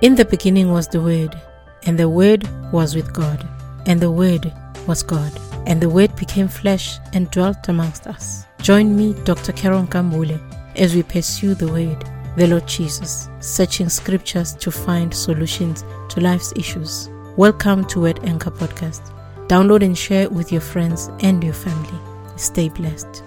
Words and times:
In 0.00 0.14
the 0.14 0.24
beginning 0.24 0.70
was 0.70 0.86
the 0.86 1.00
Word, 1.00 1.34
and 1.82 1.98
the 1.98 2.08
Word 2.08 2.48
was 2.72 2.94
with 2.94 3.12
God, 3.12 3.44
and 3.86 4.00
the 4.00 4.12
Word 4.12 4.52
was 4.86 5.02
God, 5.02 5.32
and 5.66 5.80
the 5.80 5.88
Word 5.88 6.14
became 6.14 6.46
flesh 6.46 7.00
and 7.14 7.28
dwelt 7.32 7.68
amongst 7.68 8.06
us. 8.06 8.44
Join 8.62 8.96
me, 8.96 9.14
Dr. 9.24 9.50
Karen 9.50 9.88
Kambule, 9.88 10.38
as 10.76 10.94
we 10.94 11.02
pursue 11.02 11.56
the 11.56 11.66
Word, 11.66 12.04
the 12.36 12.46
Lord 12.46 12.68
Jesus, 12.68 13.28
searching 13.40 13.88
scriptures 13.88 14.54
to 14.54 14.70
find 14.70 15.12
solutions 15.12 15.82
to 16.10 16.20
life's 16.20 16.52
issues. 16.54 17.10
Welcome 17.36 17.84
to 17.86 18.02
Word 18.02 18.20
Anchor 18.22 18.52
Podcast. 18.52 19.12
Download 19.48 19.82
and 19.82 19.98
share 19.98 20.30
with 20.30 20.52
your 20.52 20.60
friends 20.60 21.10
and 21.22 21.42
your 21.42 21.54
family. 21.54 21.98
Stay 22.36 22.68
blessed. 22.68 23.24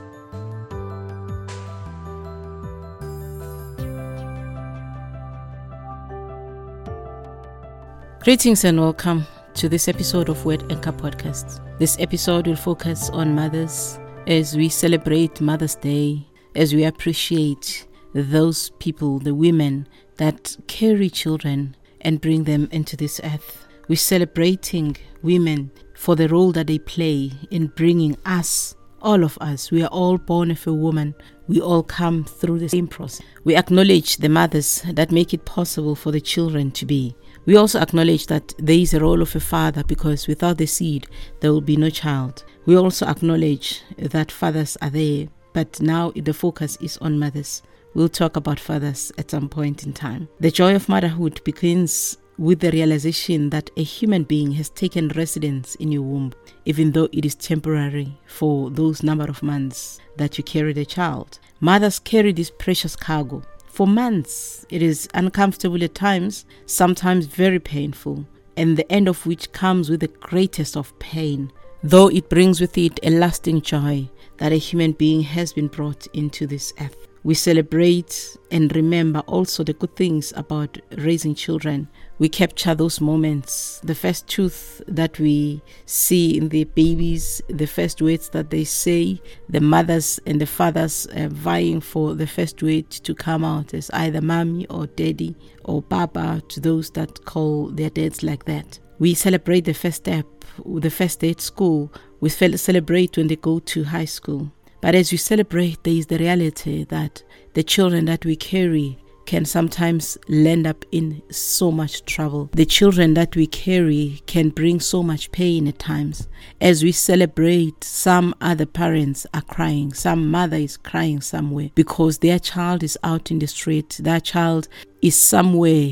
Greetings 8.23 8.65
and 8.65 8.79
welcome 8.79 9.25
to 9.55 9.67
this 9.67 9.87
episode 9.87 10.29
of 10.29 10.45
Word 10.45 10.71
Anchor 10.71 10.91
Podcast. 10.91 11.59
This 11.79 11.97
episode 11.99 12.45
will 12.45 12.55
focus 12.55 13.09
on 13.09 13.33
mothers 13.33 13.97
as 14.27 14.55
we 14.55 14.69
celebrate 14.69 15.41
Mother's 15.41 15.73
Day, 15.73 16.27
as 16.53 16.71
we 16.75 16.83
appreciate 16.83 17.87
those 18.13 18.69
people, 18.77 19.17
the 19.17 19.33
women 19.33 19.87
that 20.17 20.55
carry 20.67 21.09
children 21.09 21.75
and 22.01 22.21
bring 22.21 22.43
them 22.43 22.69
into 22.71 22.95
this 22.95 23.19
earth. 23.23 23.65
We're 23.87 23.95
celebrating 23.95 24.97
women 25.23 25.71
for 25.95 26.15
the 26.15 26.29
role 26.29 26.51
that 26.51 26.67
they 26.67 26.77
play 26.77 27.31
in 27.49 27.67
bringing 27.75 28.17
us, 28.23 28.75
all 29.01 29.23
of 29.23 29.35
us, 29.41 29.71
we 29.71 29.81
are 29.81 29.87
all 29.89 30.19
born 30.19 30.51
of 30.51 30.67
a 30.67 30.73
woman. 30.73 31.15
We 31.47 31.59
all 31.59 31.81
come 31.81 32.23
through 32.23 32.59
the 32.59 32.69
same 32.69 32.87
process. 32.87 33.25
We 33.43 33.55
acknowledge 33.55 34.17
the 34.17 34.29
mothers 34.29 34.83
that 34.93 35.11
make 35.11 35.33
it 35.33 35.43
possible 35.43 35.95
for 35.95 36.11
the 36.11 36.21
children 36.21 36.69
to 36.71 36.85
be. 36.85 37.15
We 37.45 37.55
also 37.55 37.79
acknowledge 37.79 38.27
that 38.27 38.53
there 38.59 38.77
is 38.77 38.93
a 38.93 38.99
role 38.99 39.21
of 39.21 39.35
a 39.35 39.39
father 39.39 39.83
because 39.83 40.27
without 40.27 40.57
the 40.57 40.67
seed, 40.67 41.07
there 41.39 41.51
will 41.51 41.61
be 41.61 41.75
no 41.75 41.89
child. 41.89 42.43
We 42.65 42.77
also 42.77 43.07
acknowledge 43.07 43.81
that 43.97 44.31
fathers 44.31 44.77
are 44.81 44.91
there, 44.91 45.27
but 45.53 45.81
now 45.81 46.11
the 46.15 46.33
focus 46.33 46.77
is 46.81 46.97
on 46.97 47.17
mothers. 47.17 47.63
We'll 47.93 48.09
talk 48.09 48.35
about 48.35 48.59
fathers 48.59 49.11
at 49.17 49.31
some 49.31 49.49
point 49.49 49.83
in 49.83 49.93
time. 49.93 50.29
The 50.39 50.51
joy 50.51 50.75
of 50.75 50.87
motherhood 50.87 51.43
begins 51.43 52.17
with 52.37 52.59
the 52.59 52.71
realization 52.71 53.49
that 53.49 53.69
a 53.75 53.83
human 53.83 54.23
being 54.23 54.51
has 54.53 54.69
taken 54.69 55.09
residence 55.09 55.75
in 55.75 55.91
your 55.91 56.03
womb, 56.03 56.33
even 56.65 56.91
though 56.91 57.09
it 57.11 57.25
is 57.25 57.35
temporary 57.35 58.17
for 58.27 58.69
those 58.69 59.03
number 59.03 59.25
of 59.25 59.43
months 59.43 59.99
that 60.17 60.37
you 60.37 60.43
carry 60.43 60.73
the 60.73 60.85
child. 60.85 61.39
Mothers 61.59 61.99
carry 61.99 62.31
this 62.31 62.51
precious 62.51 62.95
cargo 62.95 63.43
for 63.71 63.87
months. 63.87 64.65
It 64.69 64.81
is 64.81 65.07
uncomfortable 65.13 65.83
at 65.83 65.95
times, 65.95 66.45
sometimes 66.65 67.25
very 67.25 67.59
painful, 67.59 68.25
and 68.57 68.77
the 68.77 68.91
end 68.91 69.07
of 69.07 69.25
which 69.25 69.51
comes 69.51 69.89
with 69.89 70.01
the 70.01 70.07
greatest 70.07 70.75
of 70.75 70.97
pain, 70.99 71.51
though 71.81 72.09
it 72.09 72.29
brings 72.29 72.59
with 72.59 72.77
it 72.77 72.99
a 73.03 73.09
lasting 73.09 73.61
joy 73.61 74.09
that 74.37 74.51
a 74.51 74.57
human 74.57 74.91
being 74.91 75.21
has 75.21 75.53
been 75.53 75.67
brought 75.67 76.07
into 76.13 76.45
this 76.45 76.73
earth. 76.79 77.07
We 77.23 77.35
celebrate 77.35 78.35
and 78.49 78.75
remember 78.75 79.19
also 79.21 79.63
the 79.63 79.73
good 79.73 79.95
things 79.95 80.33
about 80.35 80.79
raising 80.97 81.35
children. 81.35 81.87
We 82.17 82.29
capture 82.29 82.73
those 82.73 82.99
moments, 82.99 83.79
the 83.83 83.93
first 83.93 84.27
truth 84.27 84.81
that 84.87 85.19
we 85.19 85.61
see 85.85 86.35
in 86.35 86.49
the 86.49 86.63
babies, 86.63 87.39
the 87.47 87.67
first 87.67 88.01
words 88.01 88.29
that 88.29 88.49
they 88.49 88.63
say, 88.63 89.21
the 89.49 89.61
mothers 89.61 90.19
and 90.25 90.41
the 90.41 90.47
fathers 90.47 91.05
uh, 91.15 91.27
vying 91.29 91.79
for 91.79 92.15
the 92.15 92.25
first 92.25 92.63
word 92.63 92.89
to 92.89 93.13
come 93.13 93.45
out 93.45 93.75
as 93.75 93.91
either 93.91 94.21
mommy 94.21 94.65
or 94.67 94.87
daddy 94.87 95.35
or 95.63 95.83
papa 95.83 96.41
to 96.49 96.59
those 96.59 96.89
that 96.91 97.23
call 97.25 97.67
their 97.67 97.91
dads 97.91 98.23
like 98.23 98.45
that. 98.45 98.79
We 98.97 99.13
celebrate 99.13 99.65
the 99.65 99.73
first 99.73 99.97
step, 99.97 100.25
the 100.65 100.89
first 100.89 101.19
day 101.19 101.31
at 101.31 101.41
school. 101.41 101.93
We 102.19 102.29
celebrate 102.29 103.17
when 103.17 103.27
they 103.27 103.35
go 103.35 103.59
to 103.59 103.83
high 103.83 104.05
school. 104.05 104.51
But 104.81 104.95
as 104.95 105.11
we 105.11 105.17
celebrate, 105.17 105.83
there 105.83 105.93
is 105.93 106.07
the 106.07 106.17
reality 106.17 106.83
that 106.85 107.23
the 107.53 107.63
children 107.63 108.05
that 108.05 108.25
we 108.25 108.35
carry 108.35 108.97
can 109.25 109.45
sometimes 109.45 110.17
land 110.27 110.67
up 110.67 110.83
in 110.91 111.21
so 111.31 111.71
much 111.71 112.03
trouble. 112.05 112.49
The 112.53 112.65
children 112.65 113.13
that 113.13 113.35
we 113.35 113.47
carry 113.47 114.21
can 114.25 114.49
bring 114.49 114.79
so 114.79 115.03
much 115.03 115.31
pain 115.31 115.67
at 115.67 115.79
times. 115.79 116.27
As 116.59 116.83
we 116.83 116.91
celebrate, 116.91 117.83
some 117.83 118.35
other 118.41 118.65
parents 118.65 119.25
are 119.33 119.43
crying, 119.43 119.93
some 119.93 120.29
mother 120.29 120.57
is 120.57 120.75
crying 120.75 121.21
somewhere 121.21 121.69
because 121.75 122.17
their 122.17 122.39
child 122.39 122.83
is 122.83 122.97
out 123.03 123.31
in 123.31 123.39
the 123.39 123.47
street, 123.47 123.99
their 124.01 124.19
child 124.19 124.67
is 125.01 125.15
somewhere 125.15 125.91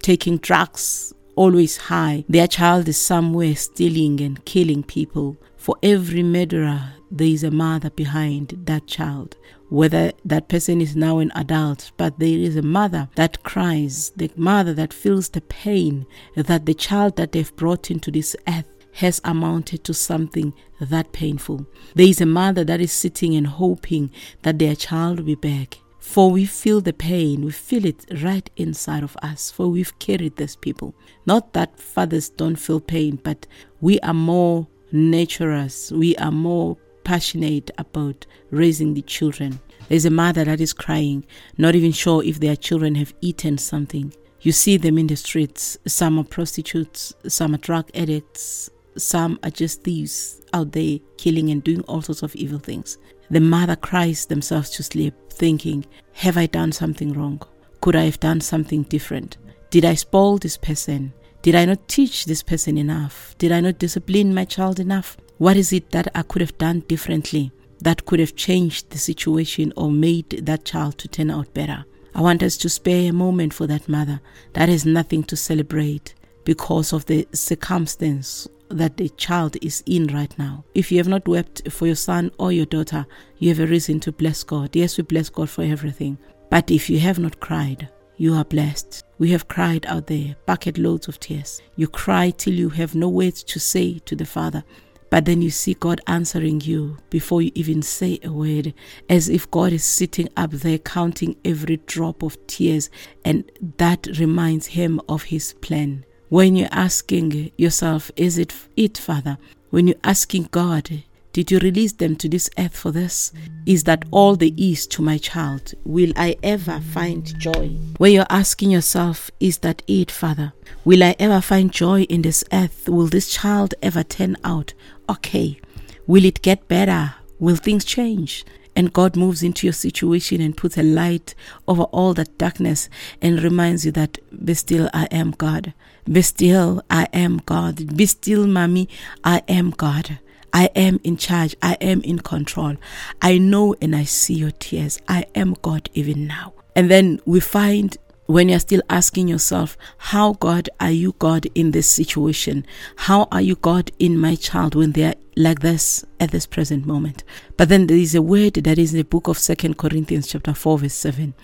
taking 0.00 0.36
drugs, 0.36 1.12
always 1.34 1.76
high, 1.76 2.24
their 2.28 2.46
child 2.46 2.88
is 2.88 2.98
somewhere 2.98 3.56
stealing 3.56 4.20
and 4.20 4.44
killing 4.44 4.82
people. 4.84 5.36
For 5.56 5.76
every 5.82 6.22
murderer, 6.22 6.92
there 7.10 7.28
is 7.28 7.44
a 7.44 7.50
mother 7.50 7.90
behind 7.90 8.60
that 8.64 8.86
child. 8.86 9.36
Whether 9.68 10.12
that 10.24 10.48
person 10.48 10.80
is 10.80 10.94
now 10.94 11.18
an 11.18 11.32
adult, 11.34 11.90
but 11.96 12.18
there 12.18 12.38
is 12.38 12.56
a 12.56 12.62
mother 12.62 13.08
that 13.16 13.42
cries, 13.42 14.10
the 14.16 14.30
mother 14.36 14.72
that 14.74 14.92
feels 14.92 15.28
the 15.28 15.40
pain 15.40 16.06
that 16.36 16.66
the 16.66 16.74
child 16.74 17.16
that 17.16 17.32
they've 17.32 17.56
brought 17.56 17.90
into 17.90 18.10
this 18.10 18.36
earth 18.48 18.66
has 18.92 19.20
amounted 19.24 19.84
to 19.84 19.92
something 19.92 20.54
that 20.80 21.12
painful. 21.12 21.66
There 21.94 22.06
is 22.06 22.20
a 22.20 22.26
mother 22.26 22.64
that 22.64 22.80
is 22.80 22.92
sitting 22.92 23.34
and 23.34 23.46
hoping 23.46 24.10
that 24.42 24.58
their 24.58 24.74
child 24.74 25.18
will 25.18 25.26
be 25.26 25.34
back. 25.34 25.78
For 25.98 26.30
we 26.30 26.46
feel 26.46 26.80
the 26.80 26.92
pain, 26.92 27.44
we 27.44 27.50
feel 27.50 27.84
it 27.84 28.06
right 28.22 28.48
inside 28.56 29.02
of 29.02 29.16
us, 29.22 29.50
for 29.50 29.68
we've 29.68 29.98
carried 29.98 30.36
these 30.36 30.54
people. 30.54 30.94
Not 31.26 31.52
that 31.52 31.80
fathers 31.80 32.28
don't 32.28 32.56
feel 32.56 32.80
pain, 32.80 33.18
but 33.22 33.46
we 33.80 33.98
are 34.00 34.14
more 34.14 34.68
naturous, 34.92 35.90
we 35.90 36.14
are 36.16 36.30
more 36.30 36.78
passionate 37.06 37.70
about 37.78 38.26
raising 38.50 38.92
the 38.92 39.02
children. 39.02 39.60
There's 39.88 40.04
a 40.04 40.10
mother 40.10 40.44
that 40.44 40.60
is 40.60 40.72
crying, 40.72 41.24
not 41.56 41.76
even 41.76 41.92
sure 41.92 42.24
if 42.24 42.40
their 42.40 42.56
children 42.56 42.96
have 42.96 43.14
eaten 43.20 43.58
something. 43.58 44.12
You 44.40 44.50
see 44.50 44.76
them 44.76 44.98
in 44.98 45.06
the 45.06 45.14
streets. 45.14 45.78
Some 45.86 46.18
are 46.18 46.24
prostitutes, 46.24 47.14
some 47.28 47.54
are 47.54 47.58
drug 47.58 47.88
addicts, 47.94 48.70
some 48.96 49.38
are 49.44 49.50
just 49.50 49.84
thieves 49.84 50.42
out 50.52 50.72
there 50.72 50.98
killing 51.16 51.50
and 51.50 51.62
doing 51.62 51.82
all 51.82 52.02
sorts 52.02 52.24
of 52.24 52.34
evil 52.34 52.58
things. 52.58 52.98
The 53.30 53.40
mother 53.40 53.76
cries 53.76 54.26
themselves 54.26 54.70
to 54.70 54.82
sleep, 54.82 55.14
thinking, 55.30 55.86
Have 56.14 56.36
I 56.36 56.46
done 56.46 56.72
something 56.72 57.12
wrong? 57.12 57.40
Could 57.80 57.94
I 57.94 58.02
have 58.02 58.18
done 58.18 58.40
something 58.40 58.82
different? 58.82 59.36
Did 59.70 59.84
I 59.84 59.94
spoil 59.94 60.38
this 60.38 60.56
person? 60.56 61.12
Did 61.42 61.54
I 61.54 61.66
not 61.66 61.86
teach 61.86 62.24
this 62.24 62.42
person 62.42 62.76
enough? 62.76 63.36
Did 63.38 63.52
I 63.52 63.60
not 63.60 63.78
discipline 63.78 64.34
my 64.34 64.44
child 64.44 64.80
enough? 64.80 65.16
What 65.38 65.58
is 65.58 65.72
it 65.72 65.90
that 65.90 66.08
I 66.14 66.22
could 66.22 66.40
have 66.40 66.56
done 66.56 66.80
differently 66.80 67.52
that 67.80 68.06
could 68.06 68.20
have 68.20 68.36
changed 68.36 68.88
the 68.88 68.98
situation 68.98 69.70
or 69.76 69.90
made 69.90 70.30
that 70.46 70.64
child 70.64 70.96
to 70.98 71.08
turn 71.08 71.30
out 71.30 71.52
better? 71.52 71.84
I 72.14 72.22
want 72.22 72.42
us 72.42 72.56
to 72.58 72.70
spare 72.70 73.10
a 73.10 73.12
moment 73.12 73.52
for 73.52 73.66
that 73.66 73.86
mother 73.86 74.20
that 74.54 74.70
has 74.70 74.86
nothing 74.86 75.22
to 75.24 75.36
celebrate 75.36 76.14
because 76.44 76.94
of 76.94 77.04
the 77.04 77.28
circumstance 77.34 78.48
that 78.70 78.96
the 78.96 79.10
child 79.10 79.58
is 79.60 79.82
in 79.84 80.06
right 80.06 80.36
now. 80.38 80.64
If 80.74 80.90
you 80.90 80.96
have 80.96 81.08
not 81.08 81.28
wept 81.28 81.70
for 81.70 81.86
your 81.86 81.96
son 81.96 82.30
or 82.38 82.50
your 82.50 82.64
daughter, 82.64 83.06
you 83.38 83.50
have 83.50 83.60
a 83.60 83.66
reason 83.66 84.00
to 84.00 84.12
bless 84.12 84.42
God. 84.42 84.74
Yes, 84.74 84.96
we 84.96 85.02
bless 85.02 85.28
God 85.28 85.50
for 85.50 85.62
everything. 85.62 86.16
But 86.48 86.70
if 86.70 86.88
you 86.88 86.98
have 87.00 87.18
not 87.18 87.40
cried, 87.40 87.90
you 88.16 88.32
are 88.32 88.44
blessed. 88.44 89.04
We 89.18 89.30
have 89.32 89.48
cried 89.48 89.84
out 89.84 90.06
there, 90.06 90.36
bucket 90.46 90.78
loads 90.78 91.08
of 91.08 91.20
tears. 91.20 91.60
You 91.76 91.88
cry 91.88 92.30
till 92.30 92.54
you 92.54 92.70
have 92.70 92.94
no 92.94 93.10
words 93.10 93.42
to 93.44 93.60
say 93.60 93.98
to 94.06 94.16
the 94.16 94.24
Father. 94.24 94.64
But 95.10 95.24
then 95.24 95.40
you 95.40 95.50
see 95.50 95.74
God 95.74 96.00
answering 96.06 96.60
you 96.62 96.98
before 97.10 97.40
you 97.42 97.52
even 97.54 97.82
say 97.82 98.18
a 98.24 98.32
word, 98.32 98.74
as 99.08 99.28
if 99.28 99.50
God 99.50 99.72
is 99.72 99.84
sitting 99.84 100.28
up 100.36 100.50
there 100.50 100.78
counting 100.78 101.36
every 101.44 101.78
drop 101.86 102.22
of 102.22 102.44
tears, 102.46 102.90
and 103.24 103.50
that 103.78 104.06
reminds 104.18 104.68
Him 104.68 105.00
of 105.08 105.24
His 105.24 105.52
plan. 105.54 106.04
When 106.28 106.56
you're 106.56 106.68
asking 106.72 107.52
yourself, 107.56 108.10
Is 108.16 108.36
it 108.36 108.52
it, 108.76 108.98
Father? 108.98 109.38
When 109.70 109.86
you're 109.86 109.96
asking 110.02 110.48
God, 110.50 111.04
did 111.36 111.50
you 111.50 111.58
release 111.58 111.92
them 111.92 112.16
to 112.16 112.30
this 112.30 112.48
earth 112.58 112.74
for 112.74 112.90
this? 112.90 113.30
Is 113.66 113.84
that 113.84 114.06
all 114.10 114.36
there 114.36 114.52
is 114.56 114.86
to 114.86 115.02
my 115.02 115.18
child? 115.18 115.74
Will 115.84 116.10
I 116.16 116.34
ever 116.42 116.80
find 116.80 117.26
joy? 117.38 117.76
When 117.98 118.12
you're 118.12 118.24
asking 118.30 118.70
yourself, 118.70 119.30
Is 119.38 119.58
that 119.58 119.82
it, 119.86 120.10
Father? 120.10 120.54
Will 120.86 121.04
I 121.04 121.14
ever 121.18 121.42
find 121.42 121.70
joy 121.70 122.04
in 122.04 122.22
this 122.22 122.42
earth? 122.54 122.88
Will 122.88 123.08
this 123.08 123.28
child 123.28 123.74
ever 123.82 124.02
turn 124.02 124.38
out 124.44 124.72
okay? 125.10 125.60
Will 126.06 126.24
it 126.24 126.40
get 126.40 126.68
better? 126.68 127.16
Will 127.38 127.56
things 127.56 127.84
change? 127.84 128.46
And 128.74 128.94
God 128.94 129.14
moves 129.14 129.42
into 129.42 129.66
your 129.66 129.74
situation 129.74 130.40
and 130.40 130.56
puts 130.56 130.78
a 130.78 130.82
light 130.82 131.34
over 131.68 131.82
all 131.82 132.14
that 132.14 132.38
darkness 132.38 132.88
and 133.20 133.42
reminds 133.42 133.84
you 133.84 133.92
that, 133.92 134.16
Be 134.42 134.54
still, 134.54 134.88
I 134.94 135.04
am 135.10 135.32
God. 135.32 135.74
Be 136.10 136.22
still, 136.22 136.82
I 136.88 137.08
am 137.12 137.42
God. 137.44 137.94
Be 137.94 138.06
still, 138.06 138.46
Mommy, 138.46 138.88
I 139.22 139.42
am 139.48 139.68
God. 139.68 140.18
I 140.52 140.66
am 140.74 141.00
in 141.04 141.16
charge. 141.16 141.56
I 141.62 141.74
am 141.74 142.00
in 142.02 142.20
control. 142.20 142.76
I 143.20 143.38
know 143.38 143.74
and 143.80 143.94
I 143.94 144.04
see 144.04 144.34
your 144.34 144.52
tears. 144.52 144.98
I 145.08 145.26
am 145.34 145.56
God 145.62 145.90
even 145.94 146.26
now. 146.26 146.54
And 146.74 146.90
then 146.90 147.20
we 147.24 147.40
find 147.40 147.96
when 148.26 148.48
you're 148.48 148.58
still 148.58 148.82
asking 148.90 149.28
yourself, 149.28 149.76
How, 149.98 150.34
God, 150.34 150.68
are 150.80 150.90
you 150.90 151.14
God 151.18 151.46
in 151.54 151.70
this 151.70 151.88
situation? 151.88 152.66
How 152.96 153.28
are 153.32 153.40
you 153.40 153.56
God 153.56 153.90
in 153.98 154.18
my 154.18 154.34
child 154.34 154.74
when 154.74 154.92
they're 154.92 155.14
like 155.36 155.60
this 155.60 156.04
at 156.18 156.32
this 156.32 156.46
present 156.46 156.86
moment? 156.86 157.24
But 157.56 157.68
then 157.68 157.86
there 157.86 157.96
is 157.96 158.14
a 158.14 158.22
word 158.22 158.54
that 158.54 158.78
is 158.78 158.92
in 158.92 158.98
the 158.98 159.04
book 159.04 159.28
of 159.28 159.38
Second 159.38 159.78
Corinthians, 159.78 160.26
chapter 160.26 160.54
4, 160.54 160.78
verse 160.80 160.94
7. 160.94 161.34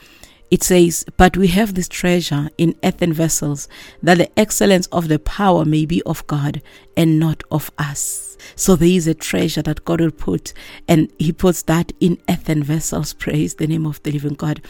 It 0.53 0.63
says, 0.63 1.07
But 1.17 1.39
we 1.39 1.49
have 1.49 1.73
this 1.73 1.89
treasure 1.89 2.51
in 2.59 2.77
earthen 2.85 3.15
vessels, 3.15 3.69
that 4.03 4.19
the 4.19 4.39
excellence 4.39 4.87
of 4.89 5.09
the 5.09 5.19
power 5.19 5.65
may 5.65 5.87
be 5.87 6.03
of 6.03 6.27
God 6.27 6.61
and 6.95 7.19
not 7.19 7.43
of 7.51 7.71
us. 7.79 8.37
So 8.55 8.77
there 8.77 8.87
is 8.87 9.07
a 9.07 9.15
treasure 9.15 9.63
that 9.63 9.87
God 9.87 10.03
will 10.03 10.11
put, 10.11 10.53
and 10.87 11.11
He 11.19 11.33
puts 11.33 11.63
that 11.63 11.93
in 12.01 12.19
earthen 12.29 12.63
vessels. 12.63 13.13
Praise 13.25 13.55
the 13.55 13.67
name 13.67 13.87
of 13.87 14.03
the 14.03 14.13
living 14.13 14.35
God. 14.35 14.61